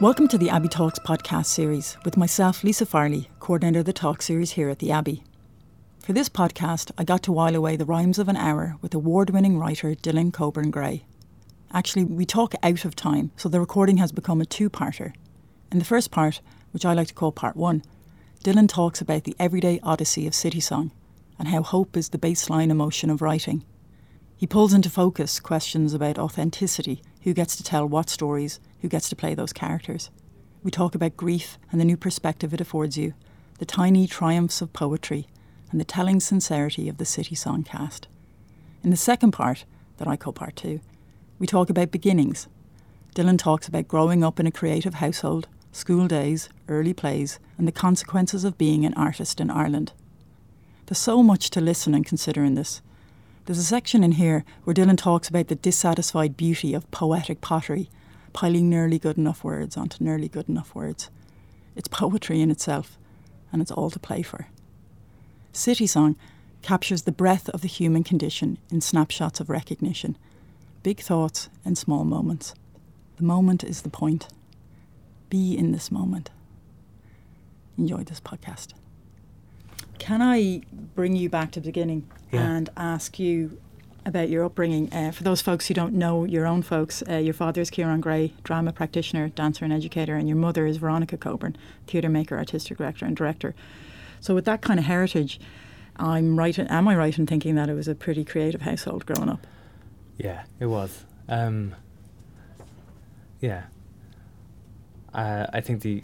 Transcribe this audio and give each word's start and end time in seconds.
Welcome 0.00 0.28
to 0.28 0.38
the 0.38 0.48
Abbey 0.48 0.68
Talks 0.68 0.98
podcast 0.98 1.44
series 1.44 1.98
with 2.06 2.16
myself, 2.16 2.64
Lisa 2.64 2.86
Farley, 2.86 3.28
coordinator 3.38 3.80
of 3.80 3.84
the 3.84 3.92
Talk 3.92 4.22
series 4.22 4.52
here 4.52 4.70
at 4.70 4.78
the 4.78 4.90
Abbey. 4.90 5.22
For 5.98 6.14
this 6.14 6.30
podcast, 6.30 6.90
I 6.96 7.04
got 7.04 7.22
to 7.24 7.32
while 7.32 7.54
away 7.54 7.76
the 7.76 7.84
rhymes 7.84 8.18
of 8.18 8.26
an 8.26 8.36
hour 8.38 8.76
with 8.80 8.94
award 8.94 9.28
winning 9.28 9.58
writer 9.58 9.94
Dylan 9.94 10.32
Coburn 10.32 10.70
Gray. 10.70 11.04
Actually, 11.70 12.04
we 12.04 12.24
talk 12.24 12.54
out 12.62 12.86
of 12.86 12.96
time, 12.96 13.30
so 13.36 13.50
the 13.50 13.60
recording 13.60 13.98
has 13.98 14.10
become 14.10 14.40
a 14.40 14.46
two 14.46 14.70
parter. 14.70 15.12
In 15.70 15.78
the 15.78 15.84
first 15.84 16.10
part, 16.10 16.40
which 16.72 16.86
I 16.86 16.94
like 16.94 17.08
to 17.08 17.14
call 17.14 17.30
part 17.30 17.54
one, 17.54 17.82
Dylan 18.42 18.70
talks 18.70 19.02
about 19.02 19.24
the 19.24 19.36
everyday 19.38 19.80
odyssey 19.82 20.26
of 20.26 20.34
city 20.34 20.60
song 20.60 20.92
and 21.38 21.48
how 21.48 21.62
hope 21.62 21.94
is 21.94 22.08
the 22.08 22.18
baseline 22.18 22.70
emotion 22.70 23.10
of 23.10 23.20
writing. 23.20 23.66
He 24.34 24.46
pulls 24.46 24.72
into 24.72 24.88
focus 24.88 25.40
questions 25.40 25.92
about 25.92 26.18
authenticity 26.18 27.02
who 27.24 27.34
gets 27.34 27.54
to 27.56 27.62
tell 27.62 27.86
what 27.86 28.08
stories, 28.08 28.60
who 28.80 28.88
gets 28.88 29.08
to 29.08 29.16
play 29.16 29.34
those 29.34 29.52
characters. 29.52 30.10
We 30.62 30.70
talk 30.70 30.94
about 30.94 31.16
grief 31.16 31.58
and 31.70 31.80
the 31.80 31.84
new 31.84 31.96
perspective 31.96 32.52
it 32.52 32.60
affords 32.60 32.96
you, 32.96 33.14
the 33.58 33.64
tiny 33.64 34.06
triumphs 34.06 34.60
of 34.60 34.72
poetry, 34.72 35.26
and 35.70 35.80
the 35.80 35.84
telling 35.84 36.20
sincerity 36.20 36.88
of 36.88 36.98
the 36.98 37.04
City 37.04 37.34
Song 37.34 37.62
cast. 37.62 38.08
In 38.82 38.90
the 38.90 38.96
second 38.96 39.32
part, 39.32 39.64
that 39.98 40.08
I 40.08 40.16
call 40.16 40.32
part 40.32 40.56
two, 40.56 40.80
we 41.38 41.46
talk 41.46 41.70
about 41.70 41.90
beginnings. 41.90 42.48
Dylan 43.14 43.38
talks 43.38 43.68
about 43.68 43.88
growing 43.88 44.24
up 44.24 44.40
in 44.40 44.46
a 44.46 44.52
creative 44.52 44.94
household, 44.94 45.48
school 45.72 46.08
days, 46.08 46.48
early 46.68 46.92
plays, 46.92 47.38
and 47.58 47.68
the 47.68 47.72
consequences 47.72 48.44
of 48.44 48.58
being 48.58 48.84
an 48.84 48.94
artist 48.94 49.40
in 49.40 49.50
Ireland. 49.50 49.92
There's 50.86 50.98
so 50.98 51.22
much 51.22 51.50
to 51.50 51.60
listen 51.60 51.94
and 51.94 52.04
consider 52.04 52.44
in 52.44 52.54
this, 52.54 52.82
there's 53.50 53.58
a 53.58 53.64
section 53.64 54.04
in 54.04 54.12
here 54.12 54.44
where 54.62 54.74
Dylan 54.74 54.96
talks 54.96 55.28
about 55.28 55.48
the 55.48 55.56
dissatisfied 55.56 56.36
beauty 56.36 56.72
of 56.72 56.88
poetic 56.92 57.40
pottery, 57.40 57.90
piling 58.32 58.68
nearly 58.68 58.98
good 58.98 59.18
enough 59.18 59.44
words 59.44 59.76
onto 59.76 60.02
nearly 60.02 60.28
good 60.28 60.48
enough 60.48 60.74
words. 60.74 61.10
It's 61.76 61.88
poetry 61.88 62.40
in 62.40 62.50
itself, 62.50 62.98
and 63.52 63.62
it's 63.62 63.70
all 63.70 63.90
to 63.90 63.98
play 63.98 64.22
for. 64.22 64.48
City 65.52 65.86
Song 65.86 66.16
captures 66.62 67.02
the 67.02 67.12
breadth 67.12 67.48
of 67.50 67.62
the 67.62 67.68
human 67.68 68.04
condition 68.04 68.58
in 68.70 68.80
snapshots 68.80 69.40
of 69.40 69.50
recognition, 69.50 70.16
big 70.82 71.00
thoughts 71.00 71.48
and 71.64 71.76
small 71.76 72.04
moments. 72.04 72.54
The 73.16 73.24
moment 73.24 73.64
is 73.64 73.82
the 73.82 73.90
point. 73.90 74.28
Be 75.28 75.56
in 75.56 75.72
this 75.72 75.90
moment. 75.90 76.30
Enjoy 77.78 78.02
this 78.02 78.20
podcast. 78.20 78.74
Can 79.98 80.22
I 80.22 80.62
bring 80.94 81.16
you 81.16 81.28
back 81.28 81.52
to 81.52 81.60
the 81.60 81.66
beginning 81.66 82.08
yeah. 82.32 82.50
and 82.50 82.70
ask 82.76 83.18
you 83.18 83.60
about 84.10 84.28
your 84.28 84.44
upbringing? 84.44 84.92
Uh, 84.92 85.12
for 85.12 85.22
those 85.22 85.40
folks 85.40 85.68
who 85.68 85.74
don't 85.74 85.94
know 85.94 86.24
your 86.24 86.46
own 86.46 86.62
folks, 86.62 87.02
uh, 87.08 87.16
your 87.16 87.32
father 87.32 87.60
is 87.60 87.70
Kieran 87.70 88.00
Gray, 88.00 88.34
drama 88.42 88.72
practitioner, 88.72 89.28
dancer, 89.28 89.64
and 89.64 89.72
educator, 89.72 90.16
and 90.16 90.28
your 90.28 90.36
mother 90.36 90.66
is 90.66 90.76
Veronica 90.76 91.16
Coburn, 91.16 91.56
theatre 91.86 92.08
maker, 92.08 92.36
artistic 92.36 92.76
director, 92.76 93.06
and 93.06 93.16
director. 93.16 93.54
So, 94.20 94.34
with 94.34 94.44
that 94.44 94.60
kind 94.60 94.78
of 94.78 94.86
heritage, 94.86 95.40
I'm 95.96 96.38
right. 96.38 96.58
Am 96.58 96.88
I 96.88 96.96
right 96.96 97.16
in 97.16 97.26
thinking 97.26 97.54
that 97.54 97.68
it 97.68 97.74
was 97.74 97.88
a 97.88 97.94
pretty 97.94 98.24
creative 98.24 98.62
household 98.62 99.06
growing 99.06 99.30
up? 99.30 99.46
Yeah, 100.18 100.42
it 100.58 100.66
was. 100.66 101.04
Um, 101.28 101.74
yeah, 103.40 103.62
uh, 105.14 105.46
I 105.52 105.60
think 105.60 105.82
the. 105.82 106.02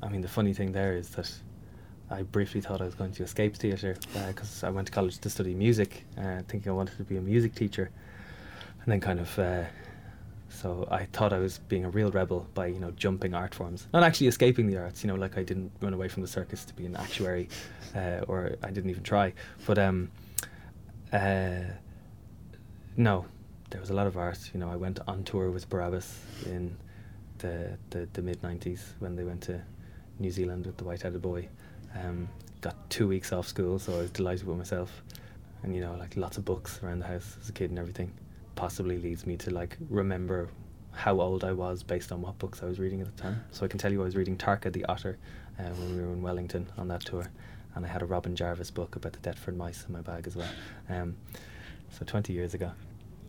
I 0.00 0.08
mean, 0.08 0.20
the 0.20 0.28
funny 0.28 0.54
thing 0.54 0.70
there 0.70 0.92
is 0.92 1.08
that 1.10 1.28
I 2.10 2.22
briefly 2.22 2.60
thought 2.60 2.80
I 2.80 2.84
was 2.84 2.94
going 2.94 3.12
to 3.12 3.22
escape 3.22 3.56
theatre 3.56 3.96
because 4.28 4.64
uh, 4.64 4.68
I 4.68 4.70
went 4.70 4.86
to 4.86 4.92
college 4.92 5.18
to 5.18 5.30
study 5.30 5.54
music, 5.54 6.04
uh, 6.16 6.40
thinking 6.48 6.70
I 6.70 6.74
wanted 6.74 6.96
to 6.96 7.04
be 7.04 7.16
a 7.16 7.20
music 7.20 7.54
teacher, 7.54 7.90
and 8.82 8.92
then 8.92 9.00
kind 9.00 9.20
of. 9.20 9.38
Uh, 9.38 9.64
so 10.50 10.88
I 10.90 11.04
thought 11.04 11.34
I 11.34 11.38
was 11.38 11.58
being 11.68 11.84
a 11.84 11.90
real 11.90 12.10
rebel 12.10 12.46
by 12.54 12.68
you 12.68 12.80
know 12.80 12.90
jumping 12.92 13.34
art 13.34 13.54
forms, 13.54 13.86
not 13.92 14.02
actually 14.02 14.28
escaping 14.28 14.66
the 14.66 14.78
arts. 14.78 15.04
You 15.04 15.08
know, 15.08 15.16
like 15.16 15.36
I 15.36 15.42
didn't 15.42 15.70
run 15.80 15.92
away 15.92 16.08
from 16.08 16.22
the 16.22 16.28
circus 16.28 16.64
to 16.64 16.74
be 16.74 16.86
an 16.86 16.96
actuary, 16.96 17.48
uh, 17.94 18.24
or 18.26 18.56
I 18.62 18.70
didn't 18.70 18.88
even 18.88 19.02
try. 19.02 19.34
But 19.66 19.78
um, 19.78 20.10
uh, 21.12 21.60
no, 22.96 23.26
there 23.70 23.80
was 23.80 23.90
a 23.90 23.94
lot 23.94 24.06
of 24.06 24.16
art. 24.16 24.50
You 24.54 24.60
know, 24.60 24.70
I 24.70 24.76
went 24.76 25.00
on 25.06 25.24
tour 25.24 25.50
with 25.50 25.68
Barabbas 25.68 26.18
in 26.46 26.74
the 27.38 27.76
the, 27.90 28.08
the 28.14 28.22
mid 28.22 28.40
'90s 28.40 28.80
when 28.98 29.14
they 29.14 29.24
went 29.24 29.42
to 29.42 29.60
New 30.18 30.30
Zealand 30.30 30.64
with 30.64 30.78
the 30.78 30.84
White-Headed 30.84 31.20
Boy. 31.20 31.48
Um, 32.02 32.28
got 32.60 32.74
two 32.90 33.08
weeks 33.08 33.32
off 33.32 33.46
school, 33.46 33.78
so 33.78 33.94
I 33.94 33.98
was 33.98 34.10
delighted 34.10 34.46
with 34.46 34.56
myself. 34.56 35.02
And 35.62 35.74
you 35.74 35.80
know, 35.80 35.94
like 35.94 36.16
lots 36.16 36.38
of 36.38 36.44
books 36.44 36.80
around 36.82 37.00
the 37.00 37.06
house 37.06 37.36
as 37.40 37.48
a 37.48 37.52
kid 37.52 37.70
and 37.70 37.78
everything. 37.78 38.12
Possibly 38.54 38.98
leads 38.98 39.26
me 39.26 39.36
to 39.38 39.50
like 39.50 39.76
remember 39.88 40.48
how 40.92 41.20
old 41.20 41.44
I 41.44 41.52
was 41.52 41.82
based 41.82 42.10
on 42.10 42.20
what 42.22 42.38
books 42.38 42.62
I 42.62 42.66
was 42.66 42.78
reading 42.78 43.00
at 43.00 43.14
the 43.14 43.22
time. 43.22 43.44
So 43.52 43.64
I 43.64 43.68
can 43.68 43.78
tell 43.78 43.92
you 43.92 44.00
I 44.02 44.04
was 44.04 44.16
reading 44.16 44.36
Tarka 44.36 44.72
the 44.72 44.84
Otter 44.86 45.18
uh, 45.58 45.62
when 45.62 45.96
we 45.96 46.02
were 46.02 46.12
in 46.12 46.22
Wellington 46.22 46.66
on 46.76 46.88
that 46.88 47.02
tour, 47.02 47.30
and 47.74 47.84
I 47.84 47.88
had 47.88 48.02
a 48.02 48.06
Robin 48.06 48.34
Jarvis 48.34 48.70
book 48.70 48.96
about 48.96 49.12
the 49.12 49.20
Deptford 49.20 49.56
mice 49.56 49.84
in 49.86 49.92
my 49.92 50.00
bag 50.00 50.26
as 50.26 50.34
well. 50.34 50.50
Um, 50.88 51.16
so 51.90 52.04
20 52.04 52.32
years 52.32 52.54
ago. 52.54 52.72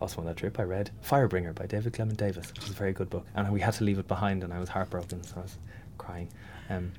Also 0.02 0.20
on 0.20 0.26
that 0.28 0.38
trip, 0.38 0.60
I 0.60 0.64
read 0.64 0.92
Firebringer 1.06 1.54
by 1.54 1.66
David 1.66 1.92
Clement-Davies, 1.94 2.54
which 2.54 2.64
is 2.64 2.70
a 2.70 2.74
very 2.74 2.94
good 2.94 3.10
book, 3.10 3.26
and 3.36 3.52
we 3.52 3.60
had 3.60 3.74
to 3.76 3.84
leave 3.84 4.00
it 4.00 4.08
behind, 4.08 4.44
and 4.44 4.54
I 4.54 4.60
was 4.60 4.70
heartbroken, 4.70 5.24
so 5.24 5.36
I 5.38 5.42
was 5.42 5.58
crying. 5.98 6.30
Um, 6.70 6.94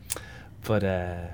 but 0.64 0.84
uh, 0.84 1.28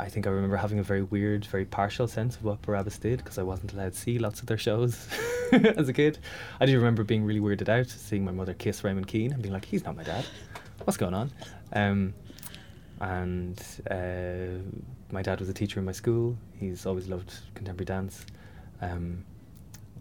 I 0.00 0.08
think 0.08 0.26
I 0.26 0.30
remember 0.30 0.56
having 0.56 0.78
a 0.78 0.82
very 0.82 1.02
weird, 1.02 1.44
very 1.44 1.64
partial 1.64 2.08
sense 2.08 2.36
of 2.36 2.44
what 2.44 2.62
Barabbas 2.62 2.98
did 2.98 3.18
because 3.18 3.38
I 3.38 3.42
wasn't 3.42 3.72
allowed 3.72 3.92
to 3.92 3.98
see 3.98 4.18
lots 4.18 4.40
of 4.40 4.46
their 4.46 4.58
shows 4.58 5.06
as 5.52 5.88
a 5.88 5.92
kid. 5.92 6.18
I 6.58 6.66
do 6.66 6.76
remember 6.76 7.04
being 7.04 7.24
really 7.24 7.40
weirded 7.40 7.68
out 7.68 7.88
seeing 7.88 8.24
my 8.24 8.32
mother 8.32 8.54
kiss 8.54 8.82
Raymond 8.82 9.06
Keane 9.06 9.32
and 9.32 9.42
being 9.42 9.52
like, 9.52 9.64
"He's 9.64 9.84
not 9.84 9.96
my 9.96 10.02
dad. 10.02 10.24
What's 10.84 10.96
going 10.96 11.14
on?" 11.14 11.30
Um, 11.72 12.14
and 13.00 13.62
uh, 13.90 14.62
my 15.12 15.22
dad 15.22 15.40
was 15.40 15.48
a 15.48 15.54
teacher 15.54 15.78
in 15.78 15.86
my 15.86 15.92
school. 15.92 16.36
He's 16.58 16.86
always 16.86 17.08
loved 17.08 17.32
contemporary 17.54 17.86
dance. 17.86 18.26
Um, 18.80 19.24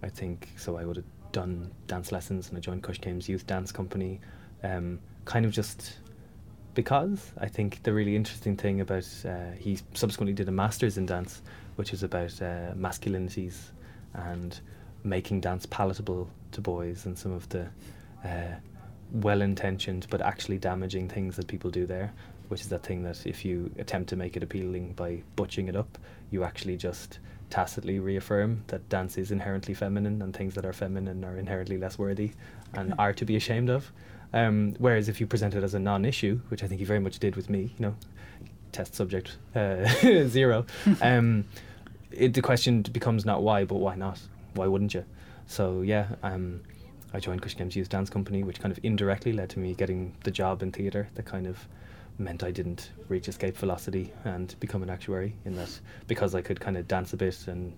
I 0.02 0.10
think 0.10 0.50
so. 0.58 0.78
I 0.78 0.86
would 0.86 0.98
have 0.98 1.06
done 1.32 1.72
dance 1.88 2.12
lessons 2.12 2.50
and 2.50 2.58
I 2.58 2.62
joined 2.62 2.84
CoisCéim 2.84 3.28
Youth 3.28 3.46
Dance 3.46 3.72
Company. 3.72 4.20
Um, 4.64 5.00
kind 5.26 5.46
of 5.46 5.52
just 5.52 5.98
because 6.74 7.32
I 7.40 7.48
think 7.48 7.84
the 7.84 7.94
really 7.94 8.16
interesting 8.16 8.56
thing 8.56 8.82
about 8.82 9.08
uh, 9.26 9.52
he 9.58 9.80
subsequently 9.94 10.34
did 10.34 10.48
a 10.48 10.52
master's 10.52 10.98
in 10.98 11.06
dance, 11.06 11.42
which 11.76 11.94
is 11.94 12.04
about 12.04 12.42
uh, 12.42 12.74
masculinities 12.76 13.56
and 14.14 14.60
making 15.04 15.42
dance 15.42 15.66
palatable 15.66 16.30
to 16.52 16.62
boys 16.62 17.06
and 17.06 17.18
some 17.18 17.32
of 17.32 17.48
the 17.50 17.68
uh, 18.24 18.56
well-intentioned 19.12 20.06
but 20.10 20.22
actually 20.22 20.58
damaging 20.58 21.08
things 21.08 21.36
that 21.36 21.48
people 21.48 21.72
do 21.72 21.86
there, 21.86 22.14
which 22.50 22.62
is 22.62 22.70
that 22.70 22.84
thing 22.84 23.04
that 23.04 23.26
if 23.26 23.44
you 23.44 23.72
attempt 23.80 24.10
to 24.10 24.16
make 24.16 24.36
it 24.38 24.44
appealing 24.44 24.94
by 24.94 25.22
butching 25.36 25.68
it 25.68 25.76
up, 25.76 25.98
you 26.32 26.44
actually 26.44 26.78
just 26.78 27.20
tacitly 27.50 28.00
reaffirm 28.00 28.64
that 28.68 28.88
dance 28.90 29.18
is 29.18 29.32
inherently 29.32 29.74
feminine 29.74 30.22
and 30.22 30.36
things 30.36 30.54
that 30.54 30.66
are 30.66 30.74
feminine 30.74 31.24
are 31.24 31.38
inherently 31.38 31.78
less 31.78 31.98
worthy 31.98 32.32
and 32.76 32.94
are 33.00 33.14
to 33.14 33.26
be 33.26 33.36
ashamed 33.36 33.70
of. 33.70 33.92
Um, 34.34 34.76
whereas 34.78 35.10
if 35.10 35.20
you 35.20 35.28
present 35.28 35.56
it 35.56 35.64
as 35.64 35.74
a 35.74 35.80
non-issue, 35.80 36.40
which 36.50 36.64
I 36.64 36.68
think 36.68 36.80
he 36.80 36.86
very 36.86 37.00
much 37.00 37.20
did 37.20 37.36
with 37.36 37.50
me, 37.50 37.74
you 37.78 37.86
know, 37.86 37.96
test 38.72 38.96
subject 38.96 39.38
uh, 39.56 39.88
zero, 40.28 40.66
um, 41.02 41.46
it, 42.12 42.34
the 42.34 42.42
question 42.42 42.82
becomes 42.82 43.26
not 43.26 43.42
why, 43.42 43.66
but 43.66 43.76
why 43.76 43.96
not? 43.96 44.20
Why 44.54 44.68
wouldn't 44.68 44.94
you? 44.94 45.06
So 45.48 45.82
yeah, 45.82 46.08
um, 46.22 46.62
I 47.14 47.20
joined 47.20 47.42
Kames 47.42 47.76
Youth 47.76 47.90
Dance 47.90 48.10
Company, 48.10 48.44
which 48.44 48.60
kind 48.60 48.72
of 48.72 48.80
indirectly 48.84 49.34
led 49.34 49.50
to 49.52 49.60
me 49.60 49.74
getting 49.74 50.16
the 50.24 50.32
job 50.32 50.62
in 50.62 50.72
theatre. 50.72 51.10
That 51.16 51.26
kind 51.26 51.48
of 51.48 51.58
meant 52.20 52.44
I 52.44 52.52
didn't 52.52 52.92
reach 53.08 53.28
escape 53.28 53.58
velocity 53.58 54.12
and 54.26 54.54
become 54.60 54.84
an 54.84 54.90
actuary. 54.90 55.34
In 55.46 55.56
that, 55.56 55.80
because 56.08 56.36
I 56.36 56.42
could 56.42 56.60
kind 56.60 56.78
of 56.78 56.88
dance 56.88 57.14
a 57.14 57.18
bit 57.18 57.48
and 57.48 57.76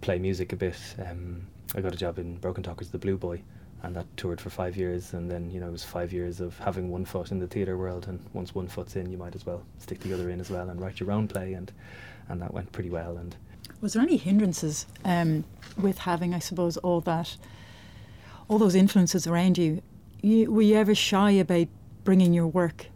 play 0.00 0.18
music 0.18 0.52
a 0.52 0.56
bit, 0.56 0.78
um, 0.98 1.46
I 1.74 1.80
got 1.80 1.92
a 1.92 1.96
job 1.96 2.18
in 2.18 2.36
Broken 2.36 2.64
Talkers, 2.64 2.90
the 2.90 2.98
Blue 2.98 3.16
Boy, 3.16 3.42
and 3.86 3.94
that 3.94 4.16
toured 4.16 4.40
for 4.40 4.50
five 4.50 4.76
years 4.76 5.14
and 5.14 5.30
then 5.30 5.48
you 5.48 5.60
know 5.60 5.68
it 5.68 5.72
was 5.72 5.84
five 5.84 6.12
years 6.12 6.40
of 6.40 6.58
having 6.58 6.90
one 6.90 7.04
foot 7.04 7.30
in 7.30 7.38
the 7.38 7.46
theatre 7.46 7.78
world 7.78 8.08
and 8.08 8.18
once 8.32 8.52
one 8.52 8.66
foot's 8.66 8.96
in 8.96 9.10
you 9.10 9.16
might 9.16 9.34
as 9.36 9.46
well 9.46 9.62
stick 9.78 10.00
the 10.00 10.12
other 10.12 10.28
in 10.28 10.40
as 10.40 10.50
well 10.50 10.68
and 10.68 10.80
write 10.80 10.98
your 10.98 11.12
own 11.12 11.28
play 11.28 11.52
and 11.52 11.72
and 12.28 12.42
that 12.42 12.52
went 12.52 12.70
pretty 12.72 12.90
well 12.90 13.16
and 13.16 13.36
was 13.80 13.92
there 13.92 14.02
any 14.02 14.16
hindrances 14.16 14.86
um, 15.04 15.44
with 15.76 15.98
having 15.98 16.34
I 16.34 16.40
suppose 16.40 16.76
all 16.78 17.00
that 17.02 17.36
all 18.48 18.58
those 18.58 18.74
influences 18.74 19.26
around 19.26 19.56
you? 19.56 19.82
you 20.20 20.50
were 20.50 20.62
you 20.62 20.76
ever 20.76 20.94
shy 20.94 21.30
about 21.30 21.68
bringing 22.02 22.32
your 22.32 22.48
work 22.48 22.86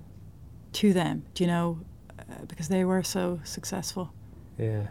to 0.73 0.93
them 0.93 1.25
do 1.35 1.45
you 1.45 1.49
know 1.49 1.81
uh, 2.19 2.45
because 2.49 2.69
they 2.69 2.85
were 2.85 3.03
so 3.03 3.41
successful? 3.45 4.13
Yeah. 4.59 4.89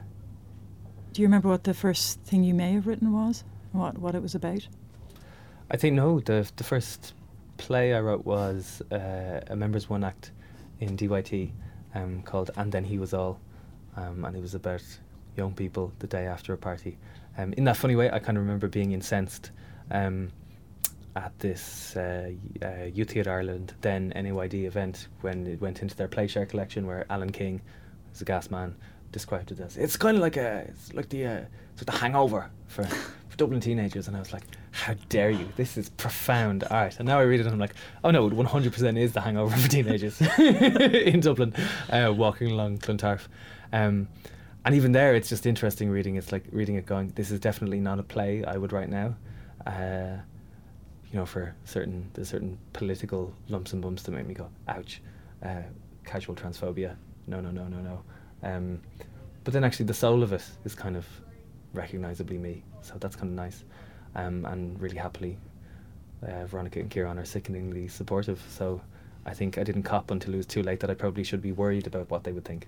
Do 1.12 1.22
you 1.22 1.28
remember 1.28 1.50
what 1.50 1.64
the 1.64 1.74
first 1.74 2.22
thing 2.22 2.44
you 2.44 2.54
may 2.54 2.74
have 2.74 2.88
written 2.88 3.12
was? 3.12 3.44
What 3.74 3.98
what 3.98 4.16
it 4.16 4.22
was 4.22 4.36
about 4.36 4.68
I 5.72 5.78
think 5.78 5.96
no. 5.96 6.20
The 6.20 6.50
the 6.56 6.64
first 6.64 7.14
play 7.58 7.94
I 7.94 8.00
wrote 8.00 8.26
was 8.26 8.82
uh, 8.92 9.42
a 9.48 9.56
members 9.56 9.90
one 9.90 10.04
act 10.04 10.32
in 10.80 10.98
DYT 10.98 11.52
um, 11.96 12.24
called 12.24 12.52
"And 12.58 12.72
Then 12.72 12.84
He 12.84 12.98
Was 12.98 13.14
All," 13.14 13.40
um, 13.96 14.26
and 14.26 14.36
it 14.36 14.42
was 14.42 14.56
about 14.56 14.84
young 15.38 15.54
people 15.54 15.92
the 16.00 16.08
day 16.08 16.26
after 16.26 16.54
a 16.54 16.58
party. 16.58 16.98
Um, 17.38 17.54
in 17.54 17.64
that 17.66 17.78
funny 17.78 17.96
way, 17.96 18.10
I 18.10 18.20
kind 18.20 18.38
of 18.38 18.44
remember 18.44 18.68
being 18.68 18.92
incensed. 18.92 19.52
Um, 19.92 20.32
at 21.16 21.38
this 21.40 21.98
uh, 21.98 22.30
uh, 22.62 22.86
Youth 22.94 23.18
Ireland, 23.28 23.74
then 23.82 24.14
NAYD 24.16 24.66
event 24.66 25.08
when 25.22 25.48
it 25.48 25.60
went 25.60 25.82
into 25.82 25.96
their 25.96 26.08
Playshare 26.08 26.48
collection, 26.48 26.86
where 26.86 27.06
Alan 27.10 27.32
King, 27.32 27.62
as 28.14 28.22
a 28.22 28.26
gas 28.26 28.52
man, 28.52 28.76
described 29.12 29.52
it 29.52 29.60
as 29.60 29.76
it's 29.78 29.98
kind 29.98 30.18
of 30.18 30.22
like 30.22 30.38
a 30.38 30.66
it's 30.68 30.94
like 30.94 31.10
the 31.10 31.26
uh, 31.26 31.42
it's 31.78 32.00
Hangover 32.00 32.50
for 32.68 32.88
Dublin 33.40 33.62
teenagers, 33.62 34.10
and 34.10 34.18
I 34.18 34.20
was 34.20 34.34
like, 34.34 34.44
how 34.72 34.96
dare 35.08 35.30
you? 35.30 35.48
This 35.56 35.78
is 35.78 35.88
profound 35.88 36.66
art. 36.70 36.98
And 37.00 37.08
now 37.08 37.20
I 37.20 37.24
read 37.24 37.40
it, 37.40 37.46
and 37.46 37.54
I'm 37.54 37.60
like, 37.60 37.74
oh 38.04 38.12
no, 38.12 38.28
it 38.28 38.34
100% 38.34 39.00
is 39.00 39.14
the 39.14 39.22
Hangover 39.22 39.56
for 39.56 39.70
teenagers 39.70 40.22
in 40.38 41.22
Dublin, 41.22 41.56
uh, 41.90 42.14
walking 42.16 42.52
along 42.52 42.80
Clontarf. 42.80 43.30
Um, 43.72 44.10
and 44.66 44.76
even 44.76 44.92
there, 44.92 45.16
it's 45.16 45.30
just 45.30 45.46
interesting 45.46 45.90
reading. 45.90 46.18
It's 46.18 46.34
like 46.34 46.44
reading 46.52 46.76
it, 46.76 46.86
going, 46.86 47.14
this 47.16 47.32
is 47.32 47.40
definitely 47.40 47.80
not 47.80 47.98
a 47.98 48.04
play 48.04 48.44
I 48.44 48.58
would 48.58 48.74
write 48.74 48.90
now. 48.90 49.16
Uh, 49.66 50.18
you 51.10 51.18
know, 51.18 51.26
for 51.26 51.56
certain 51.64 52.12
there's 52.14 52.28
certain 52.28 52.58
political 52.74 53.34
lumps 53.48 53.72
and 53.72 53.82
bumps 53.82 54.04
that 54.04 54.12
make 54.12 54.28
me 54.28 54.34
go, 54.34 54.50
ouch. 54.68 55.02
Uh, 55.42 55.62
casual 56.04 56.36
transphobia, 56.36 56.98
no, 57.26 57.40
no, 57.40 57.52
no, 57.52 57.68
no, 57.70 57.78
no. 57.78 58.02
Um, 58.44 58.82
but 59.46 59.54
then 59.54 59.64
actually 59.64 59.86
the 59.86 59.94
soul 59.94 60.24
of 60.24 60.34
it 60.34 60.44
is 60.66 60.76
kind 60.76 60.98
of 60.98 61.06
recognisably 61.74 62.38
me, 62.38 62.64
so 62.82 62.96
that's 63.00 63.16
kind 63.16 63.30
of 63.30 63.36
nice. 63.36 63.64
Um, 64.16 64.46
and 64.46 64.80
really 64.82 64.98
happily, 64.98 65.38
uh, 66.24 66.46
Veronica 66.46 66.80
and 66.80 66.90
Kieran 66.90 67.18
are 67.18 67.26
sickeningly 67.26 67.88
supportive. 67.88 68.42
So 68.50 68.82
I 69.26 69.34
think 69.34 69.58
I 69.58 69.64
didn't 69.64 69.84
cop 69.84 70.12
until 70.12 70.34
it 70.34 70.38
was 70.38 70.46
too 70.46 70.64
late 70.64 70.80
that 70.80 70.90
I 70.90 70.94
probably 70.94 71.24
should 71.24 71.42
be 71.42 71.52
worried 71.52 71.88
about 71.88 72.10
what 72.10 72.24
they 72.24 72.32
would 72.32 72.46
think. 72.46 72.68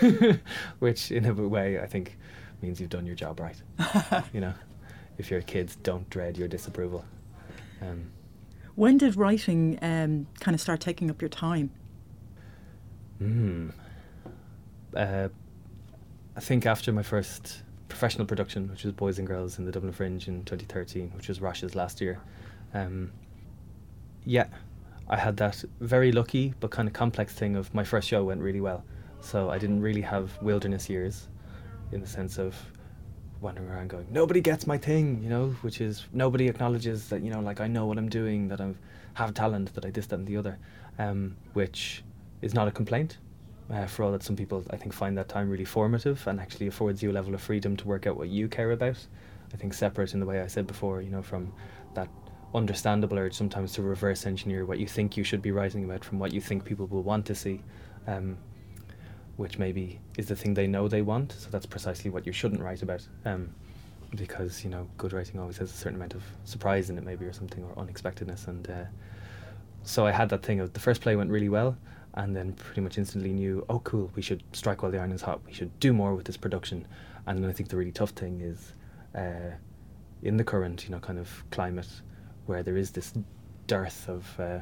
Which, 0.78 1.10
in 1.10 1.24
a 1.26 1.32
way, 1.32 1.78
I 1.80 1.86
think 1.86 2.16
means 2.60 2.80
you've 2.80 2.90
done 2.90 3.06
your 3.06 3.14
job 3.14 3.40
right. 3.40 3.60
you 4.32 4.40
know, 4.40 4.54
if 5.16 5.30
your 5.30 5.40
kids 5.42 5.76
don't 5.76 6.08
dread 6.10 6.36
your 6.36 6.48
disapproval. 6.48 7.04
Um, 7.80 8.10
when 8.74 8.98
did 8.98 9.16
writing 9.16 9.78
um, 9.82 10.26
kind 10.40 10.54
of 10.54 10.60
start 10.60 10.80
taking 10.80 11.10
up 11.10 11.20
your 11.20 11.28
time? 11.28 11.70
Hmm. 13.18 13.70
Uh, 14.94 15.28
I 16.36 16.40
think 16.40 16.66
after 16.66 16.92
my 16.92 17.02
first 17.02 17.62
professional 17.98 18.28
production, 18.28 18.70
which 18.70 18.84
was 18.84 18.92
Boys 18.92 19.18
and 19.18 19.26
Girls 19.26 19.58
in 19.58 19.64
the 19.64 19.72
Dublin 19.72 19.92
Fringe 19.92 20.28
in 20.28 20.44
2013, 20.44 21.10
which 21.16 21.26
was 21.26 21.40
Róise's 21.40 21.74
last 21.74 22.00
year. 22.00 22.20
Um, 22.72 23.10
yeah, 24.24 24.46
I 25.08 25.16
had 25.16 25.36
that 25.38 25.64
very 25.80 26.12
lucky 26.12 26.54
but 26.60 26.70
kind 26.70 26.86
of 26.86 26.94
complex 26.94 27.34
thing 27.34 27.56
of 27.56 27.74
my 27.74 27.82
first 27.82 28.06
show 28.06 28.22
went 28.22 28.40
really 28.40 28.60
well. 28.60 28.84
So 29.20 29.50
I 29.50 29.58
didn't 29.58 29.80
really 29.80 30.02
have 30.02 30.40
wilderness 30.40 30.88
years 30.88 31.26
in 31.90 32.00
the 32.00 32.06
sense 32.06 32.38
of 32.38 32.54
wandering 33.40 33.68
around 33.68 33.90
going, 33.90 34.06
nobody 34.12 34.40
gets 34.40 34.64
my 34.64 34.78
thing, 34.78 35.20
you 35.20 35.28
know, 35.28 35.48
which 35.62 35.80
is 35.80 36.06
nobody 36.12 36.46
acknowledges 36.46 37.08
that, 37.08 37.22
you 37.22 37.30
know, 37.32 37.40
like 37.40 37.60
I 37.60 37.66
know 37.66 37.86
what 37.86 37.98
I'm 37.98 38.08
doing, 38.08 38.46
that 38.46 38.60
I 38.60 38.74
have 39.14 39.34
talent, 39.34 39.74
that 39.74 39.84
I 39.84 39.90
this, 39.90 40.06
that, 40.06 40.20
and 40.20 40.26
the 40.28 40.36
other, 40.36 40.56
um, 41.00 41.36
which 41.54 42.04
is 42.42 42.54
not 42.54 42.68
a 42.68 42.70
complaint 42.70 43.18
uh, 43.72 43.86
for 43.86 44.02
all 44.02 44.12
that 44.12 44.22
some 44.22 44.36
people 44.36 44.64
I 44.70 44.76
think 44.76 44.92
find 44.92 45.16
that 45.18 45.28
time 45.28 45.50
really 45.50 45.64
formative 45.64 46.26
and 46.26 46.40
actually 46.40 46.66
affords 46.68 47.02
you 47.02 47.10
a 47.10 47.12
level 47.12 47.34
of 47.34 47.40
freedom 47.40 47.76
to 47.76 47.86
work 47.86 48.06
out 48.06 48.16
what 48.16 48.28
you 48.28 48.48
care 48.48 48.72
about. 48.72 48.96
I 49.52 49.56
think 49.56 49.74
separate 49.74 50.14
in 50.14 50.20
the 50.20 50.26
way 50.26 50.40
I 50.40 50.46
said 50.46 50.66
before, 50.66 51.00
you 51.00 51.10
know, 51.10 51.22
from 51.22 51.52
that 51.94 52.08
understandable 52.54 53.18
urge 53.18 53.34
sometimes 53.34 53.72
to 53.74 53.82
reverse 53.82 54.24
engineer 54.24 54.64
what 54.64 54.78
you 54.78 54.86
think 54.86 55.16
you 55.16 55.24
should 55.24 55.42
be 55.42 55.50
writing 55.52 55.84
about 55.84 56.04
from 56.04 56.18
what 56.18 56.32
you 56.32 56.40
think 56.40 56.64
people 56.64 56.86
will 56.86 57.02
want 57.02 57.26
to 57.26 57.34
see, 57.34 57.62
um, 58.06 58.38
which 59.36 59.58
maybe 59.58 60.00
is 60.16 60.28
the 60.28 60.36
thing 60.36 60.54
they 60.54 60.66
know 60.66 60.88
they 60.88 61.02
want. 61.02 61.32
So 61.32 61.48
that's 61.50 61.66
precisely 61.66 62.10
what 62.10 62.26
you 62.26 62.32
shouldn't 62.32 62.62
write 62.62 62.82
about. 62.82 63.06
Um, 63.24 63.50
because 64.16 64.64
you 64.64 64.70
know, 64.70 64.88
good 64.96 65.12
writing 65.12 65.38
always 65.38 65.58
has 65.58 65.70
a 65.70 65.76
certain 65.76 65.96
amount 65.96 66.14
of 66.14 66.22
surprise 66.44 66.88
in 66.88 66.96
it, 66.96 67.04
maybe 67.04 67.26
or 67.26 67.32
something, 67.32 67.62
or 67.64 67.78
unexpectedness. 67.78 68.46
And 68.46 68.68
uh, 68.70 68.84
so 69.82 70.06
I 70.06 70.12
had 70.12 70.30
that 70.30 70.42
thing 70.42 70.60
of 70.60 70.72
the 70.72 70.80
first 70.80 71.02
play 71.02 71.16
went 71.16 71.30
really 71.30 71.50
well, 71.50 71.76
and 72.18 72.34
then 72.34 72.52
pretty 72.52 72.80
much 72.80 72.98
instantly 72.98 73.32
knew, 73.32 73.64
oh, 73.68 73.78
cool, 73.78 74.10
we 74.16 74.22
should 74.22 74.42
strike 74.52 74.82
while 74.82 74.90
the 74.90 74.98
iron 74.98 75.12
is 75.12 75.22
hot. 75.22 75.40
We 75.46 75.52
should 75.52 75.78
do 75.78 75.92
more 75.92 76.14
with 76.16 76.26
this 76.26 76.36
production. 76.36 76.84
And 77.26 77.42
then 77.42 77.48
I 77.48 77.52
think 77.52 77.68
the 77.68 77.76
really 77.76 77.92
tough 77.92 78.10
thing 78.10 78.40
is 78.40 78.74
uh, 79.14 79.54
in 80.22 80.36
the 80.36 80.42
current, 80.42 80.84
you 80.84 80.90
know, 80.90 80.98
kind 80.98 81.20
of 81.20 81.44
climate 81.52 81.86
where 82.46 82.64
there 82.64 82.76
is 82.76 82.90
this 82.90 83.14
dearth 83.68 84.08
of, 84.08 84.40
uh, 84.40 84.58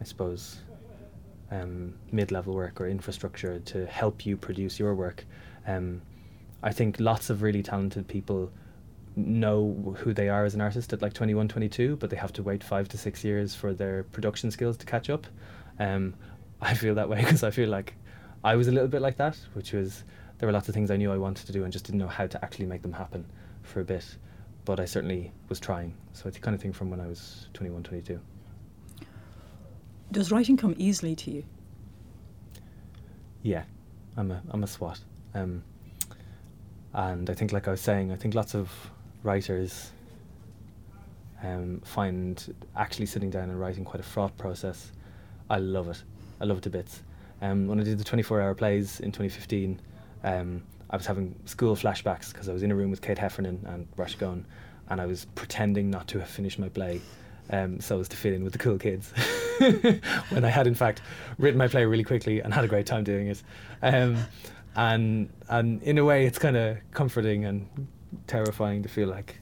I 0.00 0.04
suppose, 0.04 0.62
um, 1.50 1.92
mid-level 2.10 2.54
work 2.54 2.80
or 2.80 2.88
infrastructure 2.88 3.58
to 3.58 3.84
help 3.84 4.24
you 4.24 4.38
produce 4.38 4.78
your 4.78 4.94
work. 4.94 5.26
Um, 5.66 6.00
I 6.62 6.72
think 6.72 6.98
lots 7.00 7.28
of 7.28 7.42
really 7.42 7.62
talented 7.62 8.08
people 8.08 8.50
know 9.14 9.94
who 9.98 10.14
they 10.14 10.30
are 10.30 10.46
as 10.46 10.54
an 10.54 10.62
artist 10.62 10.94
at 10.94 11.02
like 11.02 11.12
21, 11.12 11.48
22, 11.48 11.96
but 11.96 12.08
they 12.08 12.16
have 12.16 12.32
to 12.32 12.42
wait 12.42 12.64
five 12.64 12.88
to 12.88 12.96
six 12.96 13.24
years 13.24 13.54
for 13.54 13.74
their 13.74 14.04
production 14.04 14.50
skills 14.50 14.78
to 14.78 14.86
catch 14.86 15.10
up. 15.10 15.26
Um, 15.78 16.14
I 16.60 16.74
feel 16.74 16.94
that 16.96 17.08
way 17.08 17.18
because 17.18 17.42
I 17.42 17.50
feel 17.50 17.68
like 17.68 17.94
I 18.44 18.56
was 18.56 18.68
a 18.68 18.72
little 18.72 18.88
bit 18.88 19.02
like 19.02 19.16
that, 19.16 19.38
which 19.54 19.72
was 19.72 20.04
there 20.38 20.46
were 20.46 20.52
lots 20.52 20.68
of 20.68 20.74
things 20.74 20.90
I 20.90 20.96
knew 20.96 21.12
I 21.12 21.18
wanted 21.18 21.46
to 21.46 21.52
do 21.52 21.64
and 21.64 21.72
just 21.72 21.84
didn't 21.84 21.98
know 21.98 22.08
how 22.08 22.26
to 22.26 22.44
actually 22.44 22.66
make 22.66 22.82
them 22.82 22.92
happen 22.92 23.24
for 23.62 23.80
a 23.80 23.84
bit. 23.84 24.04
But 24.64 24.80
I 24.80 24.84
certainly 24.84 25.32
was 25.48 25.58
trying. 25.58 25.94
So 26.12 26.28
it's 26.28 26.36
the 26.36 26.42
kind 26.42 26.54
of 26.54 26.60
thing 26.60 26.72
from 26.72 26.90
when 26.90 27.00
I 27.00 27.06
was 27.06 27.48
21, 27.54 27.82
22. 27.82 28.20
Does 30.10 30.32
writing 30.32 30.56
come 30.56 30.74
easily 30.78 31.14
to 31.16 31.30
you? 31.30 31.44
Yeah, 33.42 33.64
I'm 34.16 34.30
a 34.30 34.42
I'm 34.50 34.64
a 34.64 34.66
swat, 34.66 35.00
um, 35.34 35.62
and 36.94 37.28
I 37.28 37.34
think, 37.34 37.52
like 37.52 37.68
I 37.68 37.70
was 37.70 37.80
saying, 37.80 38.10
I 38.10 38.16
think 38.16 38.34
lots 38.34 38.54
of 38.54 38.70
writers 39.22 39.92
um, 41.42 41.80
find 41.84 42.54
actually 42.74 43.06
sitting 43.06 43.30
down 43.30 43.50
and 43.50 43.60
writing 43.60 43.84
quite 43.84 44.00
a 44.00 44.04
fraught 44.04 44.36
process. 44.38 44.92
I 45.50 45.58
love 45.58 45.88
it. 45.88 46.02
I 46.40 46.44
love 46.44 46.58
it 46.58 46.62
to 46.62 46.70
bits. 46.70 47.02
Um, 47.40 47.66
when 47.66 47.80
I 47.80 47.84
did 47.84 47.98
the 47.98 48.04
24 48.04 48.40
hour 48.40 48.54
plays 48.54 49.00
in 49.00 49.12
2015, 49.12 49.80
um, 50.24 50.62
I 50.90 50.96
was 50.96 51.06
having 51.06 51.34
school 51.44 51.76
flashbacks 51.76 52.32
because 52.32 52.48
I 52.48 52.52
was 52.52 52.62
in 52.62 52.70
a 52.70 52.74
room 52.74 52.90
with 52.90 53.02
Kate 53.02 53.18
Heffernan 53.18 53.64
and 53.66 53.86
Róise 53.96 54.18
Goan, 54.18 54.46
and 54.88 55.00
I 55.00 55.06
was 55.06 55.26
pretending 55.34 55.90
not 55.90 56.08
to 56.08 56.18
have 56.18 56.28
finished 56.28 56.58
my 56.58 56.68
play 56.68 57.00
um, 57.50 57.80
so 57.80 58.00
as 58.00 58.08
to 58.08 58.16
fit 58.16 58.32
in 58.32 58.44
with 58.44 58.52
the 58.52 58.58
cool 58.58 58.78
kids. 58.78 59.12
when 60.30 60.44
I 60.44 60.48
had, 60.48 60.66
in 60.66 60.74
fact, 60.74 61.02
written 61.38 61.58
my 61.58 61.68
play 61.68 61.84
really 61.84 62.04
quickly 62.04 62.40
and 62.40 62.52
had 62.52 62.64
a 62.64 62.68
great 62.68 62.86
time 62.86 63.04
doing 63.04 63.28
it. 63.28 63.42
Um, 63.82 64.16
and, 64.76 65.30
and 65.48 65.82
in 65.82 65.98
a 65.98 66.04
way, 66.04 66.26
it's 66.26 66.38
kind 66.38 66.56
of 66.56 66.78
comforting 66.92 67.44
and 67.44 67.68
terrifying 68.26 68.82
to 68.82 68.88
feel 68.88 69.08
like 69.08 69.38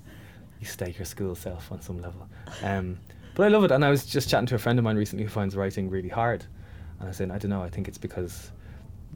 you 0.60 0.66
stake 0.66 0.98
your 0.98 1.06
school 1.06 1.34
self 1.34 1.70
on 1.70 1.80
some 1.80 2.00
level. 2.00 2.28
Um, 2.62 2.98
but 3.34 3.44
I 3.44 3.48
love 3.48 3.64
it. 3.64 3.70
And 3.70 3.84
I 3.84 3.90
was 3.90 4.06
just 4.06 4.30
chatting 4.30 4.46
to 4.46 4.54
a 4.54 4.58
friend 4.58 4.78
of 4.78 4.84
mine 4.84 4.96
recently 4.96 5.24
who 5.24 5.30
finds 5.30 5.56
writing 5.56 5.90
really 5.90 6.08
hard. 6.08 6.44
And 7.00 7.08
I 7.08 7.12
said, 7.12 7.30
I 7.30 7.38
don't 7.38 7.50
know, 7.50 7.62
I 7.62 7.68
think 7.68 7.88
it's 7.88 7.98
because 7.98 8.50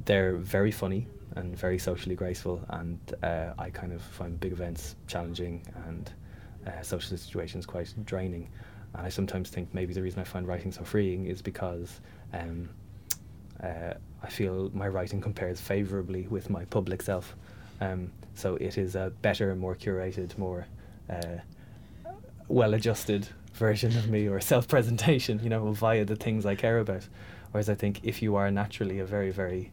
they're 0.04 0.36
very 0.36 0.70
funny 0.70 1.06
and 1.36 1.56
very 1.56 1.78
socially 1.78 2.14
graceful, 2.14 2.60
and 2.70 2.98
uh, 3.22 3.52
I 3.58 3.70
kind 3.70 3.92
of 3.92 4.02
find 4.02 4.38
big 4.38 4.52
events 4.52 4.96
challenging 5.06 5.62
and 5.86 6.10
uh, 6.66 6.82
social 6.82 7.16
situations 7.16 7.66
quite 7.66 7.92
draining. 8.04 8.48
And 8.94 9.06
I 9.06 9.08
sometimes 9.08 9.50
think 9.50 9.72
maybe 9.72 9.94
the 9.94 10.02
reason 10.02 10.20
I 10.20 10.24
find 10.24 10.46
writing 10.46 10.72
so 10.72 10.82
freeing 10.82 11.26
is 11.26 11.40
because 11.40 12.00
um, 12.32 12.68
uh, 13.62 13.94
I 14.22 14.28
feel 14.28 14.70
my 14.74 14.88
writing 14.88 15.20
compares 15.20 15.60
favourably 15.60 16.26
with 16.28 16.50
my 16.50 16.64
public 16.66 17.02
self. 17.02 17.36
Um, 17.80 18.10
so 18.34 18.56
it 18.56 18.76
is 18.78 18.94
a 18.96 19.12
better, 19.22 19.54
more 19.54 19.74
curated, 19.74 20.36
more 20.36 20.66
uh, 21.08 21.38
well 22.48 22.74
adjusted 22.74 23.28
version 23.54 23.96
of 23.96 24.08
me 24.08 24.28
or 24.28 24.40
self 24.40 24.68
presentation, 24.68 25.40
you 25.42 25.48
know, 25.48 25.72
via 25.72 26.04
the 26.04 26.16
things 26.16 26.44
I 26.44 26.54
care 26.54 26.78
about. 26.78 27.06
Whereas 27.52 27.68
I 27.68 27.74
think 27.74 28.00
if 28.02 28.22
you 28.22 28.36
are 28.36 28.50
naturally 28.50 29.00
a 29.00 29.04
very, 29.04 29.30
very 29.30 29.72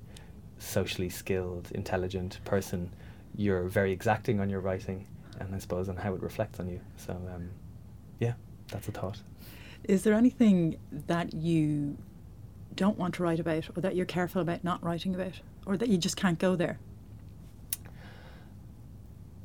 socially 0.57 1.09
skilled, 1.09 1.69
intelligent 1.71 2.39
person, 2.45 2.91
you're 3.35 3.63
very 3.63 3.91
exacting 3.91 4.39
on 4.39 4.49
your 4.49 4.59
writing 4.59 5.05
and 5.39 5.53
I 5.53 5.59
suppose 5.59 5.87
on 5.87 5.95
how 5.95 6.15
it 6.15 6.21
reflects 6.21 6.59
on 6.59 6.67
you. 6.67 6.81
So, 6.97 7.13
um, 7.13 7.49
yeah, 8.19 8.33
that's 8.69 8.87
a 8.87 8.91
thought. 8.91 9.21
Is 9.83 10.03
there 10.03 10.15
anything 10.15 10.77
that 10.91 11.33
you 11.33 11.97
don't 12.75 12.97
want 12.97 13.15
to 13.15 13.23
write 13.23 13.39
about 13.39 13.69
or 13.75 13.81
that 13.81 13.95
you're 13.95 14.05
careful 14.05 14.41
about 14.41 14.63
not 14.63 14.83
writing 14.83 15.13
about 15.13 15.39
or 15.65 15.77
that 15.77 15.89
you 15.89 15.97
just 15.97 16.17
can't 16.17 16.39
go 16.39 16.55
there? 16.55 16.79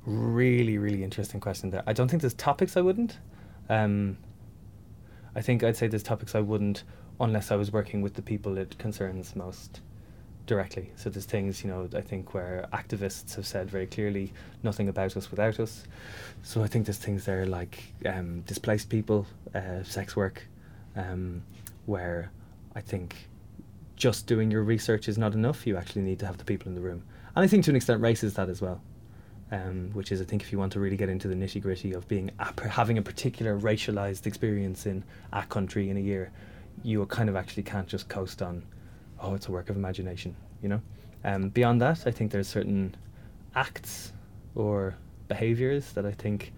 Really, 0.04 0.78
really 0.78 1.04
interesting 1.04 1.40
question 1.40 1.70
there. 1.70 1.82
I 1.86 1.92
don't 1.92 2.08
think 2.08 2.22
there's 2.22 2.34
topics 2.34 2.76
I 2.76 2.80
wouldn't. 2.80 3.18
Um, 3.68 4.16
I 5.34 5.42
think 5.42 5.62
I'd 5.62 5.76
say 5.76 5.86
there's 5.86 6.02
topics 6.02 6.34
I 6.34 6.40
wouldn't 6.40 6.84
unless 7.22 7.50
I 7.50 7.56
was 7.56 7.72
working 7.72 8.02
with 8.02 8.14
the 8.14 8.22
people 8.22 8.58
it 8.58 8.76
concerns 8.78 9.36
most 9.36 9.80
directly. 10.46 10.92
So 10.96 11.10
there's 11.10 11.26
things, 11.26 11.64
you 11.64 11.70
know, 11.70 11.88
I 11.96 12.02
think 12.02 12.34
where 12.34 12.66
activists 12.72 13.36
have 13.36 13.46
said 13.46 13.70
very 13.70 13.86
clearly 13.86 14.32
nothing 14.62 14.88
about 14.88 15.16
us 15.16 15.30
without 15.30 15.60
us. 15.60 15.84
So 16.42 16.62
I 16.64 16.68
think 16.68 16.86
there's 16.86 16.98
things 16.98 17.24
there 17.24 17.46
like 17.46 17.82
um, 18.06 18.42
displaced 18.42 18.90
people, 18.90 19.26
uh, 19.54 19.84
sex 19.84 20.16
work, 20.16 20.46
um, 20.96 21.44
where 21.86 22.32
I 22.74 22.80
think 22.82 23.14
just 23.96 24.26
doing 24.26 24.50
your 24.50 24.64
research 24.64 25.08
is 25.08 25.18
not 25.18 25.34
enough. 25.34 25.66
You 25.66 25.76
actually 25.78 26.02
need 26.02 26.18
to 26.20 26.26
have 26.26 26.38
the 26.38 26.44
people 26.44 26.68
in 26.68 26.74
the 26.74 26.80
room. 26.82 27.04
And 27.36 27.44
I 27.44 27.48
think 27.48 27.64
to 27.64 27.70
an 27.70 27.76
extent 27.76 28.00
race 28.02 28.24
is 28.24 28.34
that 28.34 28.48
as 28.48 28.60
well. 28.60 28.82
um, 29.52 29.90
which 29.92 30.10
is 30.10 30.20
I 30.20 30.24
think 30.24 30.42
if 30.42 30.50
you 30.50 30.58
want 30.58 30.72
to 30.72 30.80
really 30.80 30.96
get 30.96 31.10
into 31.10 31.28
the 31.28 31.34
nitty 31.34 31.60
gritty 31.60 31.92
of 31.92 32.08
being 32.08 32.30
having 32.70 32.98
a 32.98 33.02
particular 33.02 33.58
racialized 33.58 34.26
experience 34.26 34.86
in 34.86 35.04
a 35.32 35.42
country 35.42 35.90
in 35.90 35.98
a 35.98 36.00
year, 36.00 36.32
you 36.82 37.04
kind 37.06 37.28
of 37.28 37.36
actually 37.36 37.62
can't 37.62 37.86
just 37.86 38.08
coast 38.08 38.42
on, 38.42 38.64
oh, 39.20 39.34
it's 39.34 39.48
a 39.48 39.52
work 39.52 39.70
of 39.70 39.76
imagination, 39.76 40.34
you 40.62 40.68
know. 40.68 40.80
Um, 41.24 41.50
beyond 41.50 41.80
that, 41.82 42.06
I 42.06 42.10
think 42.10 42.32
there's 42.32 42.48
certain 42.48 42.96
acts 43.54 44.12
or 44.54 44.96
behaviors 45.28 45.92
that 45.92 46.04
I 46.04 46.12
think 46.12 46.52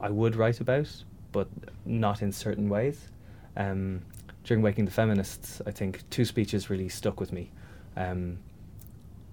I 0.00 0.10
would 0.10 0.36
write 0.36 0.60
about, 0.60 0.88
but 1.32 1.48
not 1.84 2.22
in 2.22 2.32
certain 2.32 2.68
ways. 2.68 3.08
Um, 3.56 4.02
during 4.44 4.62
Waking 4.62 4.84
the 4.84 4.90
Feminists, 4.90 5.60
I 5.66 5.70
think 5.70 6.08
two 6.10 6.24
speeches 6.24 6.70
really 6.70 6.88
stuck 6.88 7.20
with 7.20 7.32
me. 7.32 7.50
Um, 7.96 8.38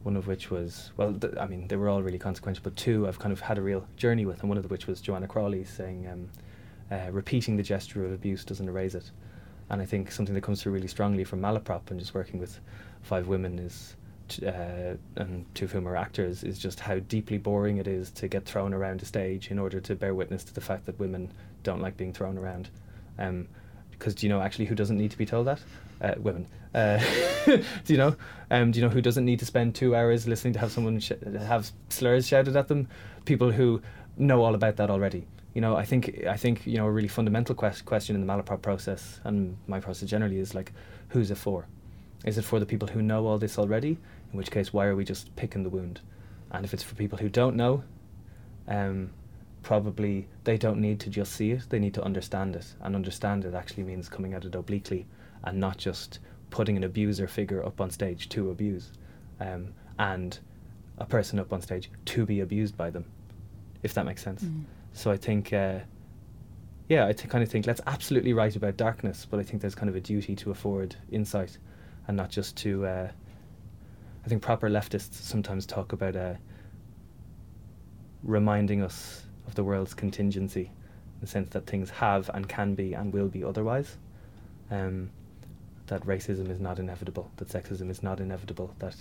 one 0.03 0.15
of 0.15 0.27
which 0.27 0.49
was 0.49 0.91
well, 0.95 1.13
th- 1.13 1.33
I 1.37 1.47
mean 1.47 1.67
they 1.67 1.75
were 1.75 1.89
all 1.89 2.01
really 2.01 2.19
consequential, 2.19 2.63
but 2.63 2.75
two 2.75 3.07
I've 3.07 3.19
kind 3.19 3.33
of 3.33 3.41
had 3.41 3.57
a 3.57 3.61
real 3.61 3.85
journey 3.97 4.25
with, 4.25 4.39
and 4.39 4.49
one 4.49 4.57
of 4.57 4.69
which 4.69 4.87
was 4.87 5.01
Joanna 5.01 5.27
Crawley 5.27 5.63
saying, 5.63 6.07
um, 6.07 6.29
uh, 6.91 7.11
"Repeating 7.11 7.57
the 7.57 7.63
gesture 7.63 8.05
of 8.05 8.11
abuse 8.11 8.45
doesn't 8.45 8.67
erase 8.67 8.95
it," 8.95 9.11
and 9.69 9.81
I 9.81 9.85
think 9.85 10.11
something 10.11 10.35
that 10.35 10.41
comes 10.41 10.61
through 10.61 10.73
really 10.73 10.87
strongly 10.87 11.23
from 11.23 11.41
Malaprop 11.41 11.89
and 11.91 11.99
just 11.99 12.13
working 12.13 12.39
with 12.39 12.59
five 13.01 13.27
women 13.27 13.59
is. 13.59 13.95
Uh, 14.45 14.97
and 15.15 15.45
two 15.55 15.63
of 15.63 15.71
whom 15.71 15.87
are 15.87 15.95
actors, 15.95 16.43
is 16.43 16.59
just 16.59 16.81
how 16.81 16.99
deeply 16.99 17.37
boring 17.37 17.77
it 17.77 17.87
is 17.87 18.11
to 18.11 18.27
get 18.27 18.43
thrown 18.43 18.73
around 18.73 19.01
a 19.01 19.05
stage 19.05 19.49
in 19.51 19.57
order 19.57 19.79
to 19.79 19.95
bear 19.95 20.13
witness 20.13 20.43
to 20.43 20.53
the 20.53 20.59
fact 20.59 20.85
that 20.85 20.99
women 20.99 21.31
don't 21.63 21.79
like 21.79 21.95
being 21.95 22.11
thrown 22.11 22.37
around. 22.37 22.69
Um, 23.17 23.47
because 23.91 24.15
do 24.15 24.27
you 24.27 24.33
know 24.33 24.41
actually 24.41 24.65
who 24.65 24.75
doesn't 24.75 24.97
need 24.97 25.11
to 25.11 25.17
be 25.17 25.25
told 25.25 25.47
that? 25.47 25.59
Uh, 26.01 26.13
women. 26.17 26.47
Uh, 26.73 27.01
do 27.45 27.63
you 27.87 27.97
know? 27.97 28.15
Um, 28.51 28.71
do 28.71 28.79
you 28.79 28.85
know 28.85 28.91
who 28.91 29.01
doesn't 29.01 29.25
need 29.25 29.39
to 29.39 29.45
spend 29.45 29.75
two 29.75 29.95
hours 29.95 30.27
listening 30.27 30.53
to 30.53 30.59
have 30.59 30.71
someone 30.71 30.99
sh- 30.99 31.13
have 31.39 31.71
slurs 31.89 32.27
shouted 32.27 32.55
at 32.55 32.67
them? 32.67 32.87
People 33.25 33.51
who 33.51 33.81
know 34.17 34.43
all 34.43 34.55
about 34.55 34.75
that 34.77 34.89
already. 34.89 35.25
You 35.57 35.61
know, 35.61 35.75
I 35.75 35.85
think 35.85 36.23
I 36.27 36.37
think 36.37 36.67
you 36.67 36.77
know 36.77 36.85
a 36.85 36.91
really 36.91 37.07
fundamental 37.07 37.55
quest- 37.55 37.83
question 37.83 38.15
in 38.15 38.23
the 38.23 38.31
malaprop 38.31 38.61
process 38.61 39.19
and 39.23 39.57
my 39.65 39.79
process 39.79 40.07
generally 40.07 40.37
is 40.37 40.53
like, 40.53 40.71
who's 41.07 41.31
it 41.31 41.39
for? 41.39 41.65
Is 42.25 42.37
it 42.37 42.43
for 42.43 42.59
the 42.59 42.65
people 42.67 42.87
who 42.87 43.01
know 43.01 43.25
all 43.25 43.39
this 43.39 43.57
already? 43.57 43.97
In 44.31 44.37
which 44.37 44.51
case, 44.51 44.71
why 44.71 44.85
are 44.85 44.95
we 44.95 45.03
just 45.03 45.35
picking 45.35 45.63
the 45.63 45.69
wound? 45.71 45.99
And 46.51 46.63
if 46.63 46.75
it's 46.75 46.83
for 46.83 46.93
people 46.93 47.17
who 47.17 47.27
don't 47.27 47.55
know, 47.55 47.83
um, 48.67 49.09
probably 49.63 50.27
they 50.43 50.59
don't 50.59 50.79
need 50.79 50.99
to 50.99 51.09
just 51.09 51.31
see 51.33 51.49
it, 51.53 51.63
they 51.69 51.79
need 51.79 51.95
to 51.95 52.03
understand 52.03 52.55
it. 52.55 52.75
And 52.81 52.95
understand 52.95 53.43
it 53.43 53.55
actually 53.55 53.81
means 53.81 54.09
coming 54.09 54.35
at 54.35 54.45
it 54.45 54.53
obliquely 54.53 55.07
and 55.43 55.59
not 55.59 55.77
just 55.79 56.19
putting 56.51 56.77
an 56.77 56.83
abuser 56.83 57.27
figure 57.27 57.65
up 57.65 57.81
on 57.81 57.89
stage 57.89 58.29
to 58.29 58.51
abuse 58.51 58.91
um, 59.39 59.73
and 59.97 60.37
a 60.99 61.05
person 61.07 61.39
up 61.39 61.51
on 61.51 61.63
stage 61.63 61.89
to 62.05 62.27
be 62.27 62.41
abused 62.41 62.77
by 62.77 62.91
them, 62.91 63.05
if 63.81 63.95
that 63.95 64.05
makes 64.05 64.21
sense. 64.21 64.43
Mm. 64.43 64.65
So 64.97 65.11
I 65.11 65.17
think, 65.17 65.53
uh, 65.53 65.81
yeah, 66.89 67.05
I 67.05 67.13
kind 67.13 67.43
of 67.43 67.51
think 67.51 67.67
let's 67.67 67.81
absolutely 67.85 68.33
write 68.33 68.55
about 68.55 68.77
darkness, 68.77 69.27
but 69.29 69.39
I 69.39 69.43
think 69.43 69.61
there's 69.61 69.75
kind 69.75 69.89
of 69.89 69.95
a 69.95 69.99
duty 70.01 70.35
to 70.37 70.49
afford 70.49 70.95
insight 71.11 71.59
and 72.07 72.17
not 72.17 72.31
just 72.31 72.57
to. 72.57 72.87
Uh, 72.87 73.11
I 74.25 74.27
think 74.27 74.41
proper 74.41 74.71
leftists 74.71 75.13
sometimes 75.13 75.67
talk 75.67 75.93
about 75.93 76.15
uh, 76.15 76.33
reminding 78.23 78.81
us 78.81 79.21
of 79.45 79.53
the 79.53 79.63
world's 79.63 79.93
contingency, 79.93 80.63
in 80.63 81.21
the 81.21 81.27
sense 81.27 81.49
that 81.49 81.67
things 81.67 81.91
have 81.91 82.31
and 82.33 82.49
can 82.49 82.73
be 82.73 82.93
and 82.95 83.13
will 83.13 83.27
be 83.27 83.43
otherwise. 83.43 83.97
Um, 84.71 85.11
that 85.85 86.01
racism 86.07 86.49
is 86.49 86.59
not 86.59 86.79
inevitable, 86.79 87.29
that 87.37 87.49
sexism 87.49 87.91
is 87.91 88.01
not 88.01 88.19
inevitable, 88.19 88.73
that 88.79 88.95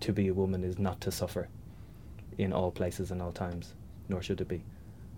to 0.00 0.14
be 0.14 0.28
a 0.28 0.34
woman 0.34 0.64
is 0.64 0.78
not 0.78 1.02
to 1.02 1.12
suffer 1.12 1.48
in 2.38 2.54
all 2.54 2.70
places 2.70 3.10
and 3.10 3.20
all 3.20 3.32
times, 3.32 3.74
nor 4.08 4.22
should 4.22 4.40
it 4.40 4.48
be. 4.48 4.64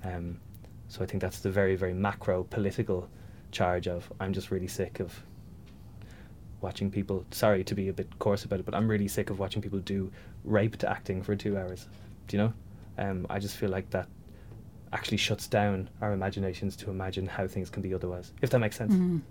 Um, 0.05 0.41
so 0.89 1.03
I 1.03 1.07
think 1.07 1.21
that's 1.21 1.41
the 1.41 1.51
very, 1.51 1.77
very 1.77 1.95
macro 1.95 2.45
political 2.45 3.09
charge 3.51 3.89
of 3.89 4.13
I'm 4.21 4.33
just 4.33 4.51
really 4.51 4.69
sick 4.69 5.01
of 5.01 5.23
watching 6.61 6.91
people. 6.91 7.25
Sorry 7.31 7.65
to 7.65 7.75
be 7.75 7.89
a 7.89 7.93
bit 7.93 8.19
coarse 8.19 8.45
about 8.45 8.61
it, 8.61 8.67
but 8.67 8.75
I'm 8.75 8.89
really 8.89 9.09
sick 9.09 9.31
of 9.31 9.39
watching 9.39 9.63
people 9.63 9.79
do 9.81 10.11
raped 10.45 10.85
acting 10.85 11.23
for 11.23 11.35
two 11.37 11.57
hours. 11.57 11.89
Do 12.27 12.37
you 12.37 12.43
know? 12.43 12.53
Um, 12.99 13.27
I 13.31 13.39
just 13.39 13.57
feel 13.57 13.71
like 13.71 13.91
that 13.91 14.09
actually 14.93 15.17
shuts 15.17 15.49
down 15.49 15.91
our 16.01 16.13
imaginations 16.13 16.77
to 16.77 16.91
imagine 16.91 17.27
how 17.27 17.47
things 17.47 17.69
can 17.69 17.83
be 17.83 17.93
otherwise. 17.93 18.33
If 18.43 18.51
that 18.51 18.61
makes 18.61 18.77
sense. 18.77 18.95
Mm. 18.95 19.23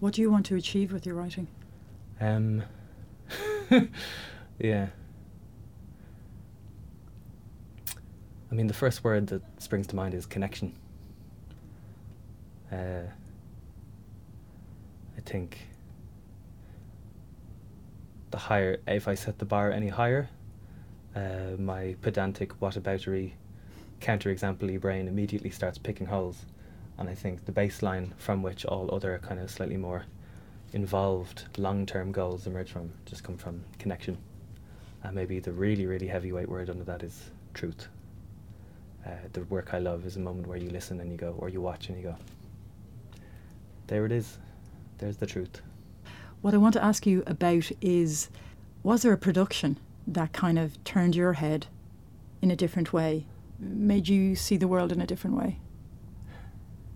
What 0.00 0.14
do 0.14 0.20
you 0.20 0.30
want 0.30 0.46
to 0.46 0.56
achieve 0.56 0.92
with 0.92 1.06
your 1.06 1.14
writing? 1.14 1.46
Um, 2.20 2.62
yeah. 4.58 4.88
I 8.52 8.54
mean, 8.54 8.66
the 8.66 8.74
first 8.74 9.02
word 9.02 9.28
that 9.28 9.40
springs 9.62 9.86
to 9.86 9.96
mind 9.96 10.12
is 10.12 10.26
connection. 10.26 10.74
Uh, 12.70 13.04
I 15.16 15.20
think 15.24 15.56
the 18.30 18.36
higher, 18.36 18.76
if 18.86 19.08
I 19.08 19.14
set 19.14 19.38
the 19.38 19.46
bar 19.46 19.72
any 19.72 19.88
higher, 19.88 20.28
uh, 21.16 21.56
my 21.58 21.96
pedantic 22.02 22.60
whataboutery 22.60 23.32
counterexample 24.02 24.78
brain 24.78 25.08
immediately 25.08 25.50
starts 25.50 25.78
picking 25.78 26.06
holes. 26.06 26.44
And 26.98 27.08
I 27.08 27.14
think 27.14 27.46
the 27.46 27.52
baseline 27.52 28.14
from 28.18 28.42
which 28.42 28.66
all 28.66 28.94
other 28.94 29.18
kind 29.22 29.40
of 29.40 29.50
slightly 29.50 29.78
more 29.78 30.04
involved 30.74 31.44
long 31.56 31.86
term 31.86 32.12
goals 32.12 32.46
emerge 32.46 32.70
from 32.70 32.92
just 33.06 33.24
come 33.24 33.38
from 33.38 33.64
connection. 33.78 34.18
And 35.02 35.14
maybe 35.14 35.40
the 35.40 35.52
really, 35.52 35.86
really 35.86 36.06
heavyweight 36.06 36.50
word 36.50 36.68
under 36.68 36.84
that 36.84 37.02
is 37.02 37.30
truth. 37.54 37.88
Uh, 39.04 39.10
the 39.32 39.42
work 39.44 39.74
I 39.74 39.78
love 39.78 40.06
is 40.06 40.16
a 40.16 40.20
moment 40.20 40.46
where 40.46 40.58
you 40.58 40.70
listen 40.70 41.00
and 41.00 41.10
you 41.10 41.16
go, 41.16 41.34
or 41.38 41.48
you 41.48 41.60
watch 41.60 41.88
and 41.88 41.98
you 41.98 42.04
go, 42.04 42.16
there 43.88 44.06
it 44.06 44.12
is. 44.12 44.38
There's 44.98 45.16
the 45.16 45.26
truth. 45.26 45.60
What 46.40 46.54
I 46.54 46.56
want 46.58 46.74
to 46.74 46.84
ask 46.84 47.06
you 47.06 47.22
about 47.26 47.70
is 47.80 48.28
was 48.82 49.02
there 49.02 49.12
a 49.12 49.18
production 49.18 49.78
that 50.06 50.32
kind 50.32 50.58
of 50.58 50.82
turned 50.84 51.14
your 51.14 51.34
head 51.34 51.66
in 52.40 52.50
a 52.50 52.56
different 52.56 52.92
way, 52.92 53.26
made 53.58 54.08
you 54.08 54.34
see 54.34 54.56
the 54.56 54.66
world 54.66 54.92
in 54.92 55.00
a 55.00 55.06
different 55.06 55.36
way? 55.36 55.58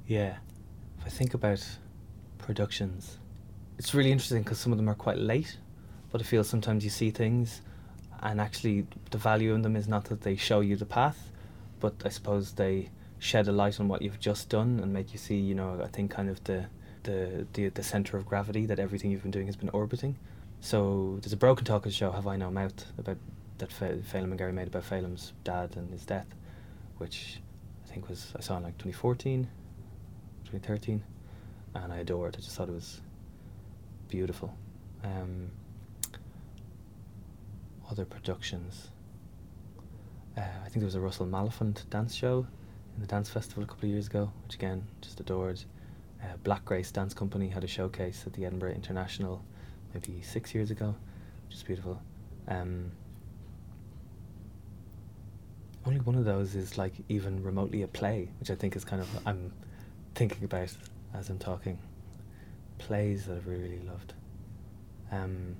Yeah. 0.06 0.36
If 0.98 1.06
I 1.06 1.08
think 1.10 1.34
about 1.34 1.64
productions, 2.38 3.18
it's 3.78 3.94
really 3.94 4.10
interesting 4.10 4.42
because 4.42 4.58
some 4.58 4.72
of 4.72 4.78
them 4.78 4.88
are 4.88 4.94
quite 4.94 5.18
late, 5.18 5.58
but 6.10 6.20
I 6.20 6.24
feel 6.24 6.42
sometimes 6.42 6.82
you 6.82 6.90
see 6.90 7.10
things 7.10 7.62
and 8.22 8.40
actually 8.40 8.86
the 9.10 9.18
value 9.18 9.54
in 9.54 9.62
them 9.62 9.76
is 9.76 9.86
not 9.86 10.06
that 10.06 10.22
they 10.22 10.36
show 10.36 10.60
you 10.60 10.76
the 10.76 10.86
path, 10.86 11.30
but 11.80 11.94
I 12.04 12.08
suppose 12.08 12.52
they 12.52 12.90
shed 13.18 13.48
a 13.48 13.52
light 13.52 13.80
on 13.80 13.88
what 13.88 14.02
you've 14.02 14.20
just 14.20 14.48
done 14.48 14.80
and 14.80 14.92
make 14.92 15.12
you 15.12 15.18
see, 15.18 15.36
you 15.36 15.54
know, 15.54 15.80
I 15.82 15.88
think 15.88 16.10
kind 16.10 16.28
of 16.28 16.42
the 16.44 16.66
the 17.04 17.46
the, 17.52 17.68
the 17.68 17.82
center 17.82 18.16
of 18.16 18.26
gravity 18.26 18.66
that 18.66 18.78
everything 18.78 19.10
you've 19.10 19.22
been 19.22 19.30
doing 19.30 19.46
has 19.46 19.56
been 19.56 19.70
orbiting. 19.70 20.16
So 20.60 21.18
there's 21.20 21.32
a 21.32 21.36
Broken 21.36 21.64
Talkers 21.64 21.94
show, 21.94 22.10
Have 22.10 22.26
I 22.26 22.36
No 22.36 22.50
Mouth, 22.50 22.86
about 22.98 23.18
that 23.58 23.70
Feidlim 23.70 24.24
and 24.24 24.38
Gary 24.38 24.52
made 24.52 24.68
about 24.68 24.84
Feidlim's 24.84 25.32
dad 25.44 25.76
and 25.76 25.90
his 25.90 26.04
death, 26.04 26.26
which 26.98 27.40
I 27.84 27.92
think 27.92 28.08
was 28.08 28.32
I 28.36 28.40
saw 28.40 28.56
in 28.56 28.64
like 28.64 28.76
2014, 28.78 29.44
2013, 30.44 31.02
and 31.74 31.92
I 31.92 31.98
adored. 31.98 32.34
It. 32.34 32.38
I 32.38 32.40
just 32.42 32.56
thought 32.56 32.68
it 32.68 32.74
was 32.74 33.00
beautiful. 34.08 34.54
Um, 35.04 35.50
other 37.90 38.04
productions. 38.04 38.88
Uh, 40.36 40.40
I 40.40 40.68
think 40.68 40.76
there 40.76 40.84
was 40.84 40.94
a 40.94 41.00
Russell 41.00 41.26
Maliphant 41.26 41.84
dance 41.90 42.14
show 42.14 42.46
in 42.94 43.00
the 43.00 43.06
dance 43.06 43.28
festival 43.28 43.62
a 43.62 43.66
couple 43.66 43.84
of 43.84 43.90
years 43.90 44.06
ago, 44.06 44.30
which 44.44 44.54
again 44.54 44.86
just 45.00 45.20
adored. 45.20 45.62
Uh, 46.22 46.36
Black 46.44 46.64
Grace 46.64 46.90
Dance 46.90 47.14
Company 47.14 47.48
had 47.48 47.64
a 47.64 47.66
showcase 47.66 48.24
at 48.26 48.32
the 48.32 48.44
Edinburgh 48.44 48.72
International 48.72 49.42
maybe 49.94 50.20
six 50.22 50.54
years 50.54 50.70
ago, 50.70 50.94
which 51.46 51.56
is 51.56 51.62
beautiful. 51.62 52.00
Um, 52.48 52.90
only 55.86 56.00
one 56.00 56.16
of 56.16 56.24
those 56.24 56.54
is 56.54 56.76
like 56.76 56.92
even 57.08 57.42
remotely 57.42 57.82
a 57.82 57.88
play, 57.88 58.28
which 58.40 58.50
I 58.50 58.54
think 58.54 58.76
is 58.76 58.84
kind 58.84 59.00
of 59.00 59.08
I'm 59.26 59.52
thinking 60.14 60.44
about 60.44 60.74
as 61.14 61.30
I'm 61.30 61.38
talking. 61.38 61.78
Plays 62.78 63.26
that 63.26 63.36
I've 63.36 63.46
really, 63.46 63.62
really 63.62 63.86
loved. 63.86 64.12
Um, 65.10 65.56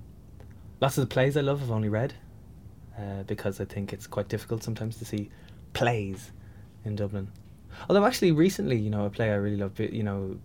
lots 0.80 0.98
of 0.98 1.08
the 1.08 1.12
plays 1.12 1.36
I 1.36 1.40
love 1.40 1.62
I've 1.62 1.70
only 1.70 1.88
read 1.88 2.12
uh, 2.98 3.22
because 3.26 3.60
I 3.60 3.64
think 3.64 3.92
it's 3.92 4.06
quite 4.06 4.28
difficult 4.28 4.62
sometimes 4.62 4.96
to 4.98 5.04
see 5.04 5.30
plays 5.72 6.30
in 6.84 6.96
Dublin. 6.96 7.30
Although 7.88 8.06
actually 8.06 8.32
recently, 8.32 8.76
you 8.76 8.90
know, 8.90 9.04
a 9.04 9.10
play 9.10 9.30
I 9.30 9.34
really 9.34 9.56
loved, 9.56 9.80
you 9.80 10.02
know, 10.02 10.38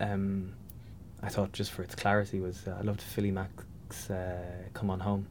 um, 0.00 0.52
I 1.22 1.28
thought 1.28 1.52
just 1.52 1.70
for 1.70 1.82
its 1.82 1.94
clarity 1.94 2.40
was 2.40 2.66
uh, 2.66 2.76
I 2.78 2.82
loved 2.82 3.00
Philly 3.00 3.30
Mac's 3.30 4.10
uh, 4.10 4.42
"Come 4.74 4.90
On 4.90 5.00
Home." 5.00 5.26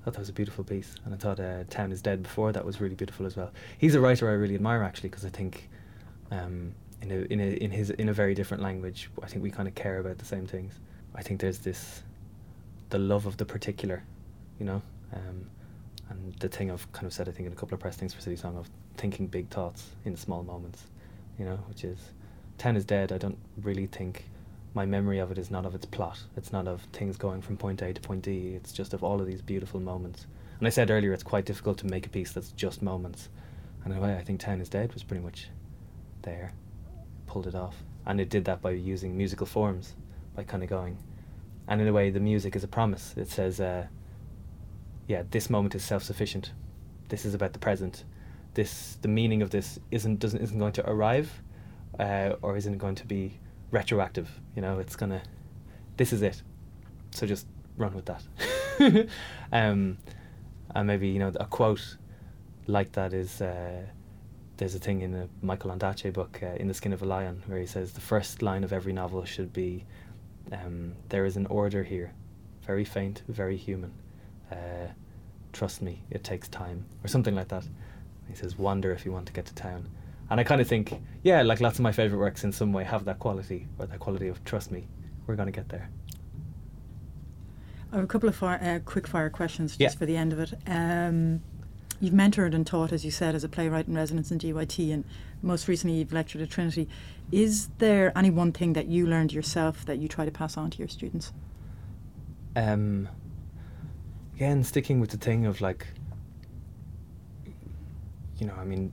I 0.00 0.04
thought 0.04 0.14
that 0.14 0.20
was 0.20 0.28
a 0.28 0.32
beautiful 0.32 0.64
piece, 0.64 0.94
and 1.04 1.14
I 1.14 1.16
thought 1.16 1.38
uh, 1.38 1.64
"Town 1.70 1.92
Is 1.92 2.02
Dead" 2.02 2.22
before 2.22 2.52
that 2.52 2.64
was 2.64 2.80
really 2.80 2.94
beautiful 2.94 3.26
as 3.26 3.36
well. 3.36 3.52
He's 3.78 3.94
a 3.94 4.00
writer 4.00 4.28
I 4.28 4.32
really 4.32 4.54
admire 4.54 4.82
actually 4.82 5.10
because 5.10 5.24
I 5.24 5.30
think 5.30 5.68
um, 6.30 6.74
in 7.02 7.10
a, 7.12 7.14
in 7.32 7.40
a, 7.40 7.52
in 7.62 7.70
his 7.70 7.90
in 7.90 8.08
a 8.08 8.12
very 8.12 8.34
different 8.34 8.62
language, 8.62 9.10
I 9.22 9.26
think 9.26 9.42
we 9.42 9.50
kind 9.50 9.68
of 9.68 9.74
care 9.74 9.98
about 9.98 10.18
the 10.18 10.24
same 10.24 10.46
things. 10.46 10.74
I 11.14 11.22
think 11.22 11.40
there's 11.40 11.58
this 11.58 12.02
the 12.90 12.98
love 12.98 13.26
of 13.26 13.36
the 13.36 13.44
particular, 13.44 14.02
you 14.58 14.66
know, 14.66 14.82
um, 15.12 15.46
and 16.10 16.34
the 16.34 16.48
thing 16.48 16.70
I've 16.70 16.90
kind 16.92 17.06
of 17.06 17.12
said, 17.12 17.28
I 17.28 17.32
think, 17.32 17.46
in 17.46 17.52
a 17.52 17.56
couple 17.56 17.74
of 17.74 17.80
press 17.80 17.96
things 17.96 18.14
for 18.14 18.20
City 18.20 18.36
Song 18.36 18.56
of 18.56 18.68
thinking 18.96 19.26
big 19.26 19.48
thoughts 19.48 19.90
in 20.04 20.16
small 20.16 20.42
moments, 20.42 20.84
you 21.38 21.44
know, 21.44 21.56
which 21.68 21.84
is 21.84 21.98
Town 22.56 22.76
Is 22.76 22.84
Dead. 22.84 23.12
I 23.12 23.18
don't 23.18 23.38
really 23.62 23.86
think 23.86 24.24
my 24.74 24.86
memory 24.86 25.18
of 25.18 25.30
it 25.30 25.38
is 25.38 25.50
not 25.50 25.66
of 25.66 25.74
its 25.74 25.86
plot. 25.86 26.18
It's 26.36 26.52
not 26.52 26.68
of 26.68 26.82
things 26.92 27.16
going 27.16 27.42
from 27.42 27.56
point 27.56 27.82
A 27.82 27.92
to 27.92 28.00
point 28.00 28.22
D. 28.22 28.54
It's 28.54 28.72
just 28.72 28.94
of 28.94 29.02
all 29.02 29.20
of 29.20 29.26
these 29.26 29.42
beautiful 29.42 29.80
moments. 29.80 30.26
And 30.58 30.66
I 30.66 30.70
said 30.70 30.90
earlier, 30.90 31.12
it's 31.12 31.22
quite 31.22 31.44
difficult 31.44 31.78
to 31.78 31.86
make 31.86 32.06
a 32.06 32.10
piece 32.10 32.32
that's 32.32 32.52
just 32.52 32.82
moments. 32.82 33.28
And 33.84 33.92
in 33.92 33.98
a 33.98 34.02
way, 34.02 34.16
I 34.16 34.22
think 34.22 34.40
Town 34.40 34.60
Is 34.60 34.68
Dead 34.68 34.92
was 34.92 35.02
pretty 35.02 35.22
much 35.22 35.48
there, 36.22 36.52
pulled 37.26 37.46
it 37.46 37.54
off. 37.54 37.76
And 38.06 38.20
it 38.20 38.28
did 38.28 38.44
that 38.46 38.60
by 38.60 38.72
using 38.72 39.16
musical 39.16 39.46
forms, 39.46 39.94
by 40.34 40.44
kind 40.44 40.62
of 40.62 40.68
going. 40.68 40.98
And 41.68 41.80
in 41.80 41.88
a 41.88 41.92
way, 41.92 42.10
the 42.10 42.20
music 42.20 42.56
is 42.56 42.64
a 42.64 42.68
promise. 42.68 43.14
It 43.16 43.28
says, 43.28 43.60
uh, 43.60 43.86
yeah, 45.08 45.22
this 45.30 45.48
moment 45.48 45.74
is 45.74 45.82
self-sufficient. 45.82 46.52
This 47.08 47.24
is 47.24 47.32
about 47.34 47.54
the 47.54 47.58
present. 47.58 48.04
This, 48.52 48.98
the 49.00 49.08
meaning 49.08 49.40
of 49.40 49.50
this 49.50 49.80
isn't 49.90 50.18
doesn't 50.20 50.40
isn't 50.40 50.58
going 50.58 50.74
to 50.74 50.88
arrive, 50.88 51.32
uh, 51.98 52.34
or 52.42 52.56
isn't 52.56 52.76
going 52.76 52.94
to 52.96 53.06
be 53.06 53.40
retroactive. 53.70 54.28
You 54.54 54.62
know, 54.62 54.78
it's 54.78 54.96
gonna. 54.96 55.22
This 55.96 56.12
is 56.12 56.20
it. 56.22 56.42
So 57.10 57.26
just 57.26 57.46
run 57.78 57.94
with 57.94 58.04
that. 58.06 59.08
um, 59.52 59.96
and 60.74 60.86
maybe 60.86 61.08
you 61.08 61.18
know 61.18 61.32
a 61.40 61.46
quote 61.46 61.96
like 62.66 62.92
that 62.92 63.12
is. 63.14 63.40
Uh, 63.40 63.86
there's 64.58 64.74
a 64.74 64.80
thing 64.80 65.02
in 65.02 65.14
a 65.14 65.28
Michael 65.40 65.70
Ondaatje 65.70 66.12
book, 66.12 66.40
uh, 66.42 66.46
In 66.56 66.66
the 66.66 66.74
Skin 66.74 66.92
of 66.92 67.00
a 67.00 67.06
Lion, 67.06 67.44
where 67.46 67.60
he 67.60 67.66
says 67.66 67.92
the 67.92 68.00
first 68.00 68.42
line 68.42 68.64
of 68.64 68.72
every 68.72 68.92
novel 68.92 69.24
should 69.24 69.52
be, 69.52 69.86
um, 70.52 70.96
"There 71.08 71.24
is 71.24 71.36
an 71.36 71.46
order 71.46 71.84
here, 71.84 72.12
very 72.66 72.84
faint, 72.84 73.22
very 73.28 73.56
human." 73.56 73.92
Uh, 74.50 74.88
trust 75.52 75.82
me, 75.82 76.02
it 76.10 76.24
takes 76.24 76.48
time, 76.48 76.84
or 77.04 77.08
something 77.08 77.34
like 77.34 77.48
that. 77.48 77.64
He 78.28 78.34
says, 78.34 78.58
wander 78.58 78.92
if 78.92 79.04
you 79.04 79.12
want 79.12 79.26
to 79.26 79.32
get 79.32 79.46
to 79.46 79.54
town. 79.54 79.88
And 80.30 80.38
I 80.38 80.44
kind 80.44 80.60
of 80.60 80.68
think, 80.68 80.92
yeah, 81.22 81.40
like 81.42 81.60
lots 81.60 81.78
of 81.78 81.82
my 81.82 81.92
favourite 81.92 82.20
works 82.20 82.44
in 82.44 82.52
some 82.52 82.72
way 82.72 82.84
have 82.84 83.04
that 83.06 83.18
quality, 83.18 83.66
or 83.78 83.86
that 83.86 83.98
quality 83.98 84.28
of 84.28 84.44
trust 84.44 84.70
me, 84.70 84.86
we're 85.26 85.36
going 85.36 85.46
to 85.46 85.52
get 85.52 85.68
there. 85.70 85.88
I 87.90 87.96
have 87.96 88.04
a 88.04 88.08
couple 88.08 88.28
of 88.28 88.36
fire, 88.36 88.60
uh, 88.62 88.78
quick 88.84 89.06
fire 89.06 89.30
questions 89.30 89.72
just 89.76 89.80
Yeah. 89.80 89.98
for 89.98 90.04
the 90.04 90.16
end 90.16 90.34
of 90.34 90.38
it. 90.40 90.52
Um, 90.66 91.40
you've 92.00 92.12
mentored 92.12 92.54
and 92.54 92.66
taught, 92.66 92.92
as 92.92 93.02
you 93.04 93.10
said, 93.10 93.34
as 93.34 93.44
a 93.44 93.48
playwright 93.48 93.88
in 93.88 93.94
residence 93.94 94.30
in 94.30 94.38
DYT, 94.38 94.92
and 94.92 95.04
most 95.40 95.66
recently 95.68 95.96
you've 95.96 96.12
lectured 96.12 96.42
at 96.42 96.50
Trinity. 96.50 96.86
Is 97.32 97.68
there 97.78 98.12
any 98.16 98.28
one 98.30 98.52
thing 98.52 98.74
that 98.74 98.88
you 98.88 99.06
learned 99.06 99.32
yourself 99.32 99.86
that 99.86 99.98
you 99.98 100.08
try 100.08 100.26
to 100.26 100.30
pass 100.30 100.58
on 100.58 100.68
to 100.70 100.78
your 100.78 100.88
students? 100.88 101.32
Um, 102.54 103.08
again, 104.38 104.62
sticking 104.62 105.00
with 105.00 105.10
the 105.10 105.16
thing 105.16 105.46
of 105.46 105.60
like, 105.60 105.84
you 108.36 108.46
know, 108.46 108.54
I 108.56 108.62
mean, 108.62 108.92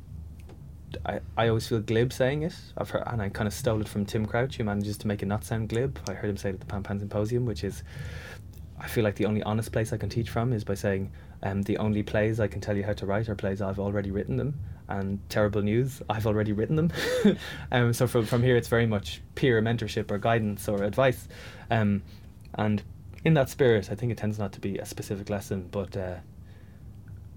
I, 1.05 1.19
I 1.37 1.49
always 1.49 1.67
feel 1.67 1.81
glib 1.81 2.11
saying 2.11 2.41
it. 2.41 2.55
I've 2.75 2.89
heard, 2.89 3.03
and 3.05 3.21
I 3.21 3.29
kind 3.29 3.45
of 3.47 3.53
stole 3.53 3.79
it 3.79 3.87
from 3.87 4.07
Tim 4.07 4.25
Crouch, 4.25 4.57
who 4.57 4.63
manages 4.63 4.97
to 4.97 5.07
make 5.07 5.21
it 5.21 5.27
not 5.27 5.43
sound 5.43 5.69
glib. 5.69 5.99
I 6.09 6.13
heard 6.13 6.31
him 6.31 6.37
say 6.37 6.49
it 6.49 6.53
at 6.53 6.61
the 6.61 6.65
Pan 6.65 6.81
Pan 6.81 6.97
Symposium, 6.97 7.45
which 7.45 7.63
is, 7.63 7.83
I 8.79 8.87
feel 8.87 9.03
like 9.03 9.17
the 9.17 9.27
only 9.27 9.43
honest 9.43 9.71
place 9.71 9.93
I 9.93 9.97
can 9.97 10.09
teach 10.09 10.31
from 10.31 10.51
is 10.51 10.63
by 10.63 10.73
saying, 10.73 11.11
um, 11.43 11.61
the 11.61 11.77
only 11.77 12.01
plays 12.01 12.39
I 12.39 12.47
can 12.47 12.59
tell 12.59 12.75
you 12.75 12.83
how 12.83 12.93
to 12.93 13.05
write 13.05 13.29
are 13.29 13.35
plays 13.35 13.61
I've 13.61 13.79
already 13.79 14.09
written 14.09 14.37
them. 14.37 14.59
And 14.89 15.19
terrible 15.29 15.61
news, 15.61 16.01
I've 16.09 16.25
already 16.25 16.53
written 16.53 16.75
them. 16.75 16.91
um, 17.71 17.93
so 17.93 18.07
from, 18.07 18.25
from 18.25 18.41
here, 18.41 18.57
it's 18.57 18.67
very 18.67 18.87
much 18.87 19.21
peer 19.35 19.61
mentorship 19.61 20.09
or 20.09 20.17
guidance 20.17 20.67
or 20.67 20.81
advice. 20.81 21.27
Um, 21.69 22.01
and 22.55 22.81
in 23.25 23.33
that 23.33 23.49
spirit, 23.49 23.91
I 23.91 23.95
think 23.95 24.11
it 24.11 24.17
tends 24.19 24.37
not 24.37 24.53
to 24.53 24.61
be 24.61 24.77
a 24.77 24.85
specific 24.85 25.31
lesson, 25.31 25.67
but 25.71 25.97
uh, 25.97 26.17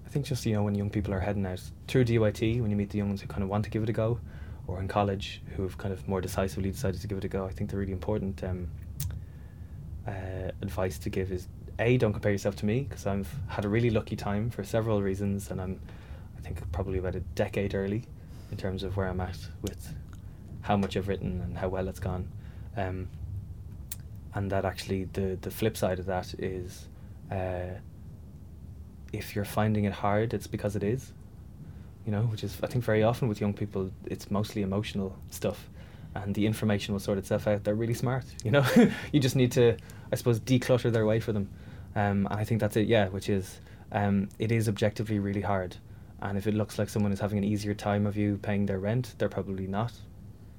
I 0.05 0.09
think 0.09 0.25
just 0.25 0.45
you 0.45 0.53
know 0.53 0.61
when 0.61 0.75
young 0.75 0.91
people 0.91 1.13
are 1.13 1.19
heading 1.19 1.45
out 1.47 1.61
through 1.87 2.05
DYT, 2.05 2.61
when 2.61 2.69
you 2.69 2.77
meet 2.77 2.91
the 2.91 2.99
young 2.99 3.07
ones 3.07 3.21
who 3.21 3.27
kind 3.27 3.41
of 3.41 3.49
want 3.49 3.65
to 3.65 3.71
give 3.71 3.81
it 3.81 3.89
a 3.89 3.93
go, 3.93 4.19
or 4.67 4.79
in 4.79 4.87
college 4.87 5.41
who 5.55 5.63
have 5.63 5.79
kind 5.79 5.91
of 5.91 6.07
more 6.07 6.21
decisively 6.21 6.69
decided 6.69 7.01
to 7.01 7.07
give 7.07 7.17
it 7.17 7.23
a 7.23 7.27
go, 7.27 7.43
I 7.43 7.49
think 7.49 7.71
the 7.71 7.77
really 7.77 7.91
important 7.91 8.43
um, 8.43 8.67
uh, 10.07 10.51
advice 10.61 10.99
to 10.99 11.09
give 11.09 11.31
is 11.31 11.47
a 11.79 11.97
don't 11.97 12.13
compare 12.13 12.31
yourself 12.31 12.55
to 12.57 12.67
me 12.67 12.81
because 12.81 13.07
I've 13.07 13.33
had 13.47 13.65
a 13.65 13.69
really 13.69 13.89
lucky 13.89 14.15
time 14.15 14.51
for 14.51 14.63
several 14.63 15.01
reasons, 15.01 15.49
and 15.49 15.59
I'm 15.59 15.81
I 16.37 16.41
think 16.41 16.71
probably 16.71 16.99
about 16.99 17.15
a 17.15 17.21
decade 17.21 17.73
early 17.73 18.03
in 18.51 18.57
terms 18.57 18.83
of 18.83 18.95
where 18.95 19.07
I'm 19.07 19.21
at 19.21 19.39
with 19.63 19.91
how 20.61 20.77
much 20.77 20.95
I've 20.95 21.07
written 21.07 21.41
and 21.41 21.57
how 21.57 21.67
well 21.67 21.87
it's 21.87 21.99
gone. 21.99 22.29
Um, 22.77 23.07
and 24.35 24.51
that 24.51 24.65
actually 24.65 25.05
the 25.13 25.37
the 25.41 25.51
flip 25.51 25.75
side 25.77 25.99
of 25.99 26.05
that 26.05 26.33
is 26.39 26.87
uh, 27.31 27.77
if 29.11 29.35
you're 29.35 29.45
finding 29.45 29.85
it 29.85 29.93
hard 29.93 30.33
it's 30.33 30.47
because 30.47 30.75
it 30.75 30.83
is. 30.83 31.13
You 32.05 32.13
know 32.13 32.23
which 32.23 32.43
is 32.43 32.57
i 32.63 32.67
think 32.67 32.83
very 32.83 33.03
often 33.03 33.27
with 33.27 33.39
young 33.39 33.53
people 33.53 33.91
it's 34.05 34.31
mostly 34.31 34.61
emotional 34.61 35.15
stuff. 35.29 35.69
And 36.15 36.33
the 36.33 36.47
information 36.47 36.93
will 36.93 36.99
sort 36.99 37.19
itself 37.19 37.45
out. 37.47 37.63
They're 37.63 37.75
really 37.75 37.93
smart 37.93 38.25
you 38.43 38.51
know? 38.51 38.65
You 39.11 39.19
just 39.19 39.35
need 39.35 39.51
to 39.53 39.77
i 40.11 40.15
suppose 40.15 40.39
declutter 40.39 40.91
their 40.91 41.05
way 41.05 41.19
for 41.19 41.33
them. 41.33 41.49
Um, 41.95 42.27
and 42.29 42.39
i 42.39 42.43
think 42.43 42.61
that's 42.61 42.77
it 42.77 42.87
yeah 42.87 43.09
which 43.09 43.29
is 43.29 43.59
um, 43.91 44.29
it 44.37 44.51
is 44.51 44.69
objectively 44.69 45.17
really 45.17 45.41
hard. 45.41 45.75
And 46.21 46.37
if 46.37 46.45
it 46.45 46.53
looks 46.53 46.77
like 46.77 46.89
someone 46.89 47.11
is 47.11 47.19
having 47.19 47.39
an 47.39 47.43
easier 47.43 47.73
time 47.73 48.05
of 48.05 48.15
you 48.15 48.37
paying 48.37 48.65
their 48.67 48.79
rent 48.79 49.15
they're 49.17 49.29
probably 49.29 49.67
not. 49.67 49.93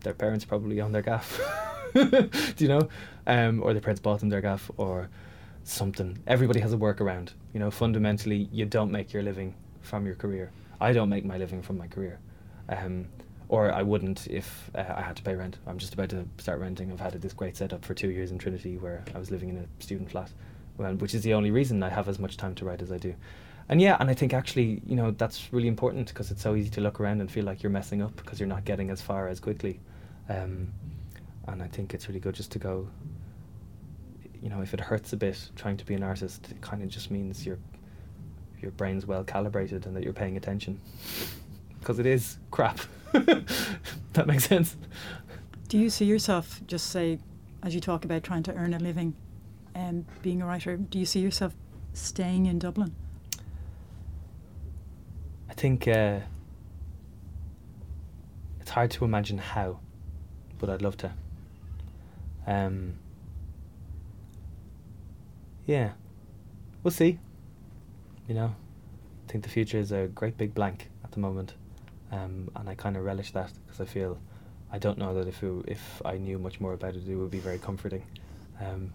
Their 0.00 0.14
parents 0.14 0.44
probably 0.44 0.80
own 0.80 0.92
their 0.92 1.02
gaff 1.02 1.40
do 1.94 2.30
you 2.58 2.68
know? 2.68 2.88
Um, 3.26 3.62
or 3.62 3.72
their 3.72 3.82
parents 3.82 4.00
bought 4.00 4.20
them 4.20 4.28
their 4.28 4.40
gaff 4.40 4.70
or 4.76 5.08
something. 5.64 6.18
Everybody 6.26 6.60
has 6.60 6.72
a 6.72 6.76
workaround. 6.76 7.30
You 7.52 7.60
know 7.60 7.70
fundamentally 7.70 8.48
you 8.52 8.64
don't 8.64 8.90
make 8.90 9.12
your 9.12 9.22
living 9.22 9.54
from 9.82 10.06
your 10.06 10.14
career. 10.14 10.52
I 10.80 10.92
don't 10.92 11.08
make 11.08 11.24
my 11.24 11.36
living 11.38 11.62
from 11.62 11.78
my 11.78 11.86
career. 11.86 12.18
Um, 12.68 13.06
or 13.48 13.72
i 13.72 13.82
wouldn't 13.82 14.28
if 14.28 14.70
uh, 14.76 14.84
i 14.96 15.02
had 15.02 15.16
to 15.16 15.22
pay 15.22 15.34
rent. 15.34 15.58
I'm 15.66 15.78
just 15.78 15.94
about 15.94 16.08
to 16.10 16.26
start 16.38 16.60
renting. 16.60 16.90
I've 16.92 17.00
had 17.00 17.12
this 17.20 17.32
great 17.32 17.56
setup 17.56 17.84
for 17.84 17.94
two 17.94 18.10
years 18.10 18.30
in 18.30 18.38
trinity 18.38 18.78
where 18.78 19.04
i 19.14 19.18
was 19.18 19.30
living 19.30 19.48
in 19.50 19.56
a 19.58 19.82
student 19.82 20.10
flat 20.10 20.30
which 20.98 21.14
is 21.14 21.22
the 21.22 21.34
only 21.34 21.50
reason 21.50 21.82
i 21.82 21.90
have 21.90 22.08
as 22.08 22.18
much 22.18 22.38
time 22.38 22.54
to 22.54 22.64
write 22.64 22.80
as 22.80 22.90
i 22.90 22.96
do. 22.96 23.14
And 23.68 23.80
yeah 23.80 23.96
and 24.00 24.08
i 24.08 24.14
think 24.14 24.32
actually 24.32 24.80
you 24.86 24.96
know 24.96 25.10
that's 25.10 25.52
really 25.52 25.68
important 25.68 26.08
because 26.08 26.30
it's 26.30 26.42
so 26.42 26.54
easy 26.54 26.70
to 26.70 26.80
look 26.80 27.00
around 27.00 27.20
and 27.20 27.30
feel 27.30 27.44
like 27.44 27.62
you're 27.62 27.70
messing 27.70 28.00
up 28.02 28.14
because 28.16 28.38
you're 28.40 28.48
not 28.48 28.64
getting 28.64 28.88
as 28.90 29.02
far 29.02 29.28
as 29.28 29.40
quickly. 29.40 29.80
Um, 30.28 30.72
and 31.48 31.62
I 31.62 31.68
think 31.68 31.94
it's 31.94 32.08
really 32.08 32.20
good 32.20 32.34
just 32.34 32.52
to 32.52 32.58
go. 32.58 32.88
You 34.42 34.48
know, 34.48 34.62
if 34.62 34.72
it 34.72 34.80
hurts 34.80 35.12
a 35.12 35.16
bit 35.16 35.50
trying 35.56 35.76
to 35.76 35.84
be 35.84 35.94
an 35.94 36.02
artist, 36.02 36.48
it 36.50 36.60
kind 36.60 36.82
of 36.82 36.88
just 36.88 37.10
means 37.10 37.44
your 37.44 37.58
your 38.60 38.70
brain's 38.72 39.06
well 39.06 39.24
calibrated 39.24 39.86
and 39.86 39.96
that 39.96 40.04
you're 40.04 40.12
paying 40.12 40.36
attention, 40.36 40.80
because 41.80 41.98
it 41.98 42.06
is 42.06 42.38
crap. 42.50 42.80
that 43.12 44.26
makes 44.26 44.44
sense. 44.44 44.76
Do 45.68 45.78
you 45.78 45.90
see 45.90 46.04
yourself, 46.04 46.60
just 46.66 46.86
say, 46.90 47.18
as 47.62 47.74
you 47.74 47.80
talk 47.80 48.04
about 48.04 48.22
trying 48.22 48.42
to 48.44 48.54
earn 48.54 48.74
a 48.74 48.78
living 48.78 49.14
and 49.74 50.04
being 50.22 50.42
a 50.42 50.46
writer, 50.46 50.76
do 50.76 50.98
you 50.98 51.06
see 51.06 51.20
yourself 51.20 51.54
staying 51.92 52.46
in 52.46 52.58
Dublin? 52.58 52.94
I 55.48 55.54
think 55.54 55.86
uh, 55.86 56.20
it's 58.60 58.70
hard 58.70 58.90
to 58.92 59.04
imagine 59.04 59.38
how, 59.38 59.80
but 60.58 60.70
I'd 60.70 60.82
love 60.82 60.96
to. 60.98 61.12
Um, 62.50 62.94
yeah, 65.66 65.92
we'll 66.82 66.90
see. 66.90 67.20
You 68.26 68.34
know, 68.34 68.54
I 69.28 69.30
think 69.30 69.44
the 69.44 69.50
future 69.50 69.78
is 69.78 69.92
a 69.92 70.08
great 70.08 70.36
big 70.36 70.52
blank 70.52 70.90
at 71.04 71.12
the 71.12 71.20
moment, 71.20 71.54
um, 72.10 72.50
and 72.56 72.68
I 72.68 72.74
kind 72.74 72.96
of 72.96 73.04
relish 73.04 73.30
that 73.32 73.52
because 73.64 73.80
I 73.80 73.84
feel 73.84 74.18
I 74.72 74.78
don't 74.78 74.98
know 74.98 75.14
that 75.14 75.28
if 75.28 75.44
it, 75.44 75.64
if 75.68 76.02
I 76.04 76.18
knew 76.18 76.40
much 76.40 76.60
more 76.60 76.72
about 76.72 76.96
it, 76.96 77.08
it 77.08 77.14
would 77.14 77.30
be 77.30 77.38
very 77.38 77.58
comforting. 77.58 78.02
Um, 78.60 78.92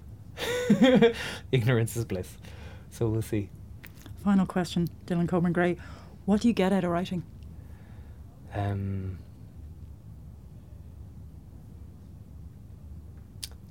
ignorance 1.53 1.95
is 1.95 2.03
bliss, 2.03 2.35
so 2.91 3.07
we'll 3.07 3.21
see. 3.21 3.49
Final 4.21 4.45
question, 4.45 4.89
Dylan 5.07 5.29
Coburn 5.29 5.53
Gray. 5.53 5.77
What 6.25 6.41
do 6.41 6.49
you 6.49 6.53
get 6.53 6.73
out 6.73 6.83
of 6.83 6.91
writing? 6.91 7.23
Um, 8.53 9.19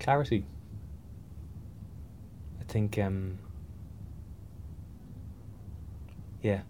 clarity. 0.04 0.44
I 2.60 2.64
think, 2.64 2.98
um, 2.98 3.38
yeah. 6.42 6.60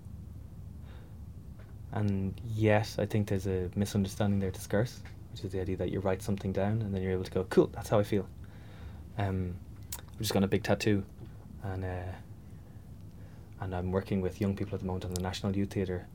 And 1.90 2.40
yes, 2.54 2.96
I 2.98 3.06
think 3.06 3.26
there's 3.26 3.48
a 3.48 3.70
misunderstanding 3.74 4.38
there 4.38 4.52
to 4.52 4.60
scarce, 4.60 5.00
which 5.32 5.44
is 5.44 5.50
the 5.50 5.60
idea 5.60 5.76
that 5.78 5.90
you 5.90 5.98
write 5.98 6.22
something 6.22 6.52
down 6.52 6.80
and 6.82 6.94
then 6.94 7.02
you're 7.02 7.12
able 7.12 7.24
to 7.24 7.30
go, 7.30 7.44
cool, 7.50 7.66
that's 7.74 7.88
how 7.88 7.98
I 7.98 8.04
feel. 8.04 8.28
Um, 9.18 9.56
I've 9.98 10.20
just 10.20 10.32
got 10.32 10.44
a 10.44 10.48
big 10.48 10.62
tattoo, 10.62 11.04
and 11.64 11.84
uh, 11.84 12.12
and 13.60 13.74
I'm 13.74 13.90
working 13.90 14.20
with 14.20 14.40
young 14.40 14.54
people 14.54 14.74
at 14.74 14.80
the 14.80 14.86
moment 14.86 15.04
on 15.06 15.14
the 15.14 15.22
National 15.22 15.56
Youth 15.56 15.70
Theatre 15.70 16.06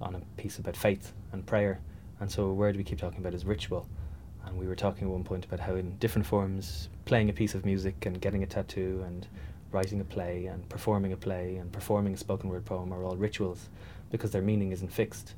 on 0.00 0.14
a 0.14 0.20
piece 0.40 0.58
about 0.58 0.76
faith 0.76 1.12
and 1.32 1.44
prayer. 1.44 1.80
And 2.20 2.30
so 2.30 2.44
a 2.44 2.54
word 2.54 2.76
we 2.76 2.84
keep 2.84 2.98
talking 2.98 3.18
about 3.18 3.34
is 3.34 3.44
ritual. 3.44 3.88
And 4.46 4.58
we 4.58 4.66
were 4.66 4.76
talking 4.76 5.04
at 5.04 5.10
one 5.10 5.24
point 5.24 5.44
about 5.44 5.60
how 5.60 5.74
in 5.74 5.96
different 5.98 6.26
forms, 6.26 6.88
playing 7.04 7.28
a 7.28 7.32
piece 7.32 7.54
of 7.54 7.64
music 7.64 8.06
and 8.06 8.20
getting 8.20 8.42
a 8.42 8.46
tattoo 8.46 9.02
and 9.06 9.26
writing 9.70 10.00
a 10.00 10.04
play 10.04 10.46
and 10.46 10.66
performing 10.68 11.12
a 11.12 11.16
play 11.16 11.56
and 11.56 11.70
performing 11.70 12.14
a 12.14 12.16
spoken 12.16 12.48
word 12.48 12.64
poem 12.64 12.92
are 12.92 13.02
all 13.04 13.16
rituals 13.16 13.68
because 14.10 14.30
their 14.30 14.42
meaning 14.42 14.72
isn't 14.72 14.92
fixed. 14.92 15.34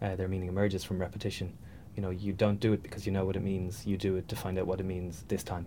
Uh, 0.00 0.16
their 0.16 0.28
meaning 0.28 0.48
emerges 0.48 0.84
from 0.84 1.00
repetition. 1.00 1.52
You 1.96 2.02
know, 2.02 2.10
you 2.10 2.32
don't 2.32 2.60
do 2.60 2.72
it 2.72 2.82
because 2.82 3.06
you 3.06 3.12
know 3.12 3.24
what 3.24 3.36
it 3.36 3.42
means. 3.42 3.86
You 3.86 3.96
do 3.96 4.16
it 4.16 4.28
to 4.28 4.36
find 4.36 4.58
out 4.58 4.66
what 4.66 4.80
it 4.80 4.84
means 4.84 5.24
this 5.28 5.42
time. 5.42 5.66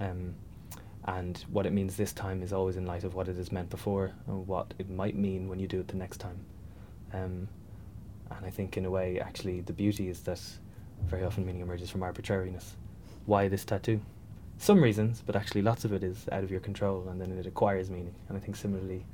Um, 0.00 0.34
and 1.04 1.44
what 1.50 1.66
it 1.66 1.72
means 1.72 1.96
this 1.96 2.12
time 2.12 2.42
is 2.42 2.52
always 2.52 2.76
in 2.76 2.86
light 2.86 3.04
of 3.04 3.14
what 3.14 3.28
it 3.28 3.36
has 3.36 3.52
meant 3.52 3.70
before 3.70 4.12
and 4.26 4.46
what 4.46 4.74
it 4.78 4.90
might 4.90 5.14
mean 5.14 5.48
when 5.48 5.60
you 5.60 5.68
do 5.68 5.78
it 5.78 5.88
the 5.88 5.96
next 5.96 6.18
time. 6.18 6.38
Um, 7.12 7.48
and 8.30 8.44
I 8.44 8.50
think, 8.50 8.76
in 8.76 8.84
a 8.84 8.90
way, 8.90 9.20
actually, 9.20 9.60
the 9.60 9.72
beauty 9.72 10.08
is 10.08 10.20
that 10.22 10.40
very 11.04 11.24
often 11.24 11.46
meaning 11.46 11.62
emerges 11.62 11.90
from 11.90 12.02
arbitrariness. 12.02 12.76
Why 13.26 13.48
this 13.48 13.64
tattoo? 13.64 14.00
Some 14.58 14.82
reasons, 14.82 15.22
but 15.24 15.36
actually, 15.36 15.62
lots 15.62 15.84
of 15.84 15.92
it 15.92 16.02
is 16.02 16.26
out 16.32 16.42
of 16.42 16.50
your 16.50 16.60
control, 16.60 17.08
and 17.08 17.20
then 17.20 17.30
it 17.30 17.46
acquires 17.46 17.90
meaning. 17.90 18.14
And 18.28 18.36
I 18.36 18.40
think, 18.40 18.56
similarly, 18.56 19.04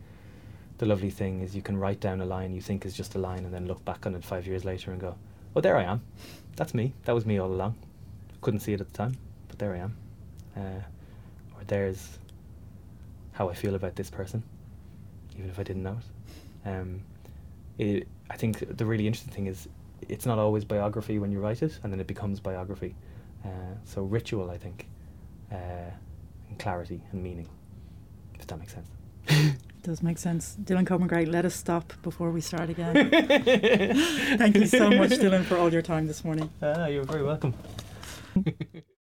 the 0.79 0.87
lovely 0.87 1.11
thing 1.11 1.41
is 1.41 1.55
you 1.55 1.63
can 1.63 1.77
write 1.77 2.01
down 2.01 2.21
a 2.21 2.25
line 2.25 2.55
you 2.55 2.61
think 2.61 2.87
is 2.87 2.95
just 2.95 3.15
a 3.15 3.19
line, 3.19 3.45
and 3.45 3.53
then 3.53 3.67
look 3.67 3.85
back 3.85 4.07
on 4.07 4.15
it 4.15 4.25
five 4.25 4.47
years 4.47 4.65
later 4.65 4.93
and 4.93 5.01
go, 5.01 5.17
"Oh, 5.57 5.61
there 5.61 5.77
I 5.77 5.85
am. 5.85 6.03
That's 6.57 6.75
me. 6.75 6.93
That 7.05 7.15
was 7.15 7.27
me 7.27 7.39
all 7.39 7.51
along. 7.51 7.77
Couldn't 8.41 8.61
see 8.61 8.73
it 8.73 8.81
at 8.81 8.87
the 8.87 8.97
time, 8.97 9.17
but 9.49 9.59
there 9.59 9.75
I 9.75 9.79
am." 9.79 9.97
Uh, 10.57 10.83
or 11.57 11.65
there's 11.67 12.19
how 13.33 13.49
I 13.49 13.55
feel 13.55 13.75
about 13.75 13.97
this 13.97 14.11
person, 14.11 14.43
even 15.37 15.51
if 15.51 15.59
I 15.59 15.63
didn't 15.63 15.83
know 15.83 15.99
it. 15.99 16.69
Um, 16.69 17.03
it 17.79 18.07
I 18.31 18.37
think 18.37 18.77
the 18.77 18.87
really 18.87 19.07
interesting 19.07 19.33
thing 19.33 19.47
is 19.47 19.69
it's 20.09 20.27
not 20.27 20.39
always 20.39 20.65
biography 20.65 21.19
when 21.19 21.33
you 21.33 21.41
write 21.41 21.63
it, 21.63 21.79
and 21.83 21.93
then 21.93 22.01
it 22.01 22.07
becomes 22.07 22.41
biography. 22.41 22.95
Uh, 23.45 23.49
so 23.85 24.03
ritual, 24.03 24.51
I 24.51 24.59
think, 24.59 24.89
uh, 25.51 25.57
and 26.49 26.59
clarity 26.59 27.03
and 27.13 27.23
meaning. 27.23 27.49
If 28.39 28.47
that 28.47 28.59
makes 28.59 28.75
sense. 28.75 28.89
does 29.83 30.03
make 30.03 30.19
sense. 30.19 30.57
Dylan 30.63 30.87
Coburn 30.87 31.09
Gray, 31.09 31.25
let 31.27 31.45
us 31.45 31.55
stop 31.55 31.93
before 32.03 32.31
we 32.31 32.41
start 32.41 32.71
again. 32.71 33.11
Thank 34.39 34.57
you 34.57 34.67
so 34.67 34.91
much, 34.91 35.11
Dylan, 35.11 35.45
for 35.45 35.57
all 35.57 35.73
your 35.73 35.83
time 35.83 36.07
this 36.07 36.25
morning. 36.25 36.51
Ah, 36.63 36.87
you're 36.87 37.05
very 37.05 37.23
welcome. 37.23 37.55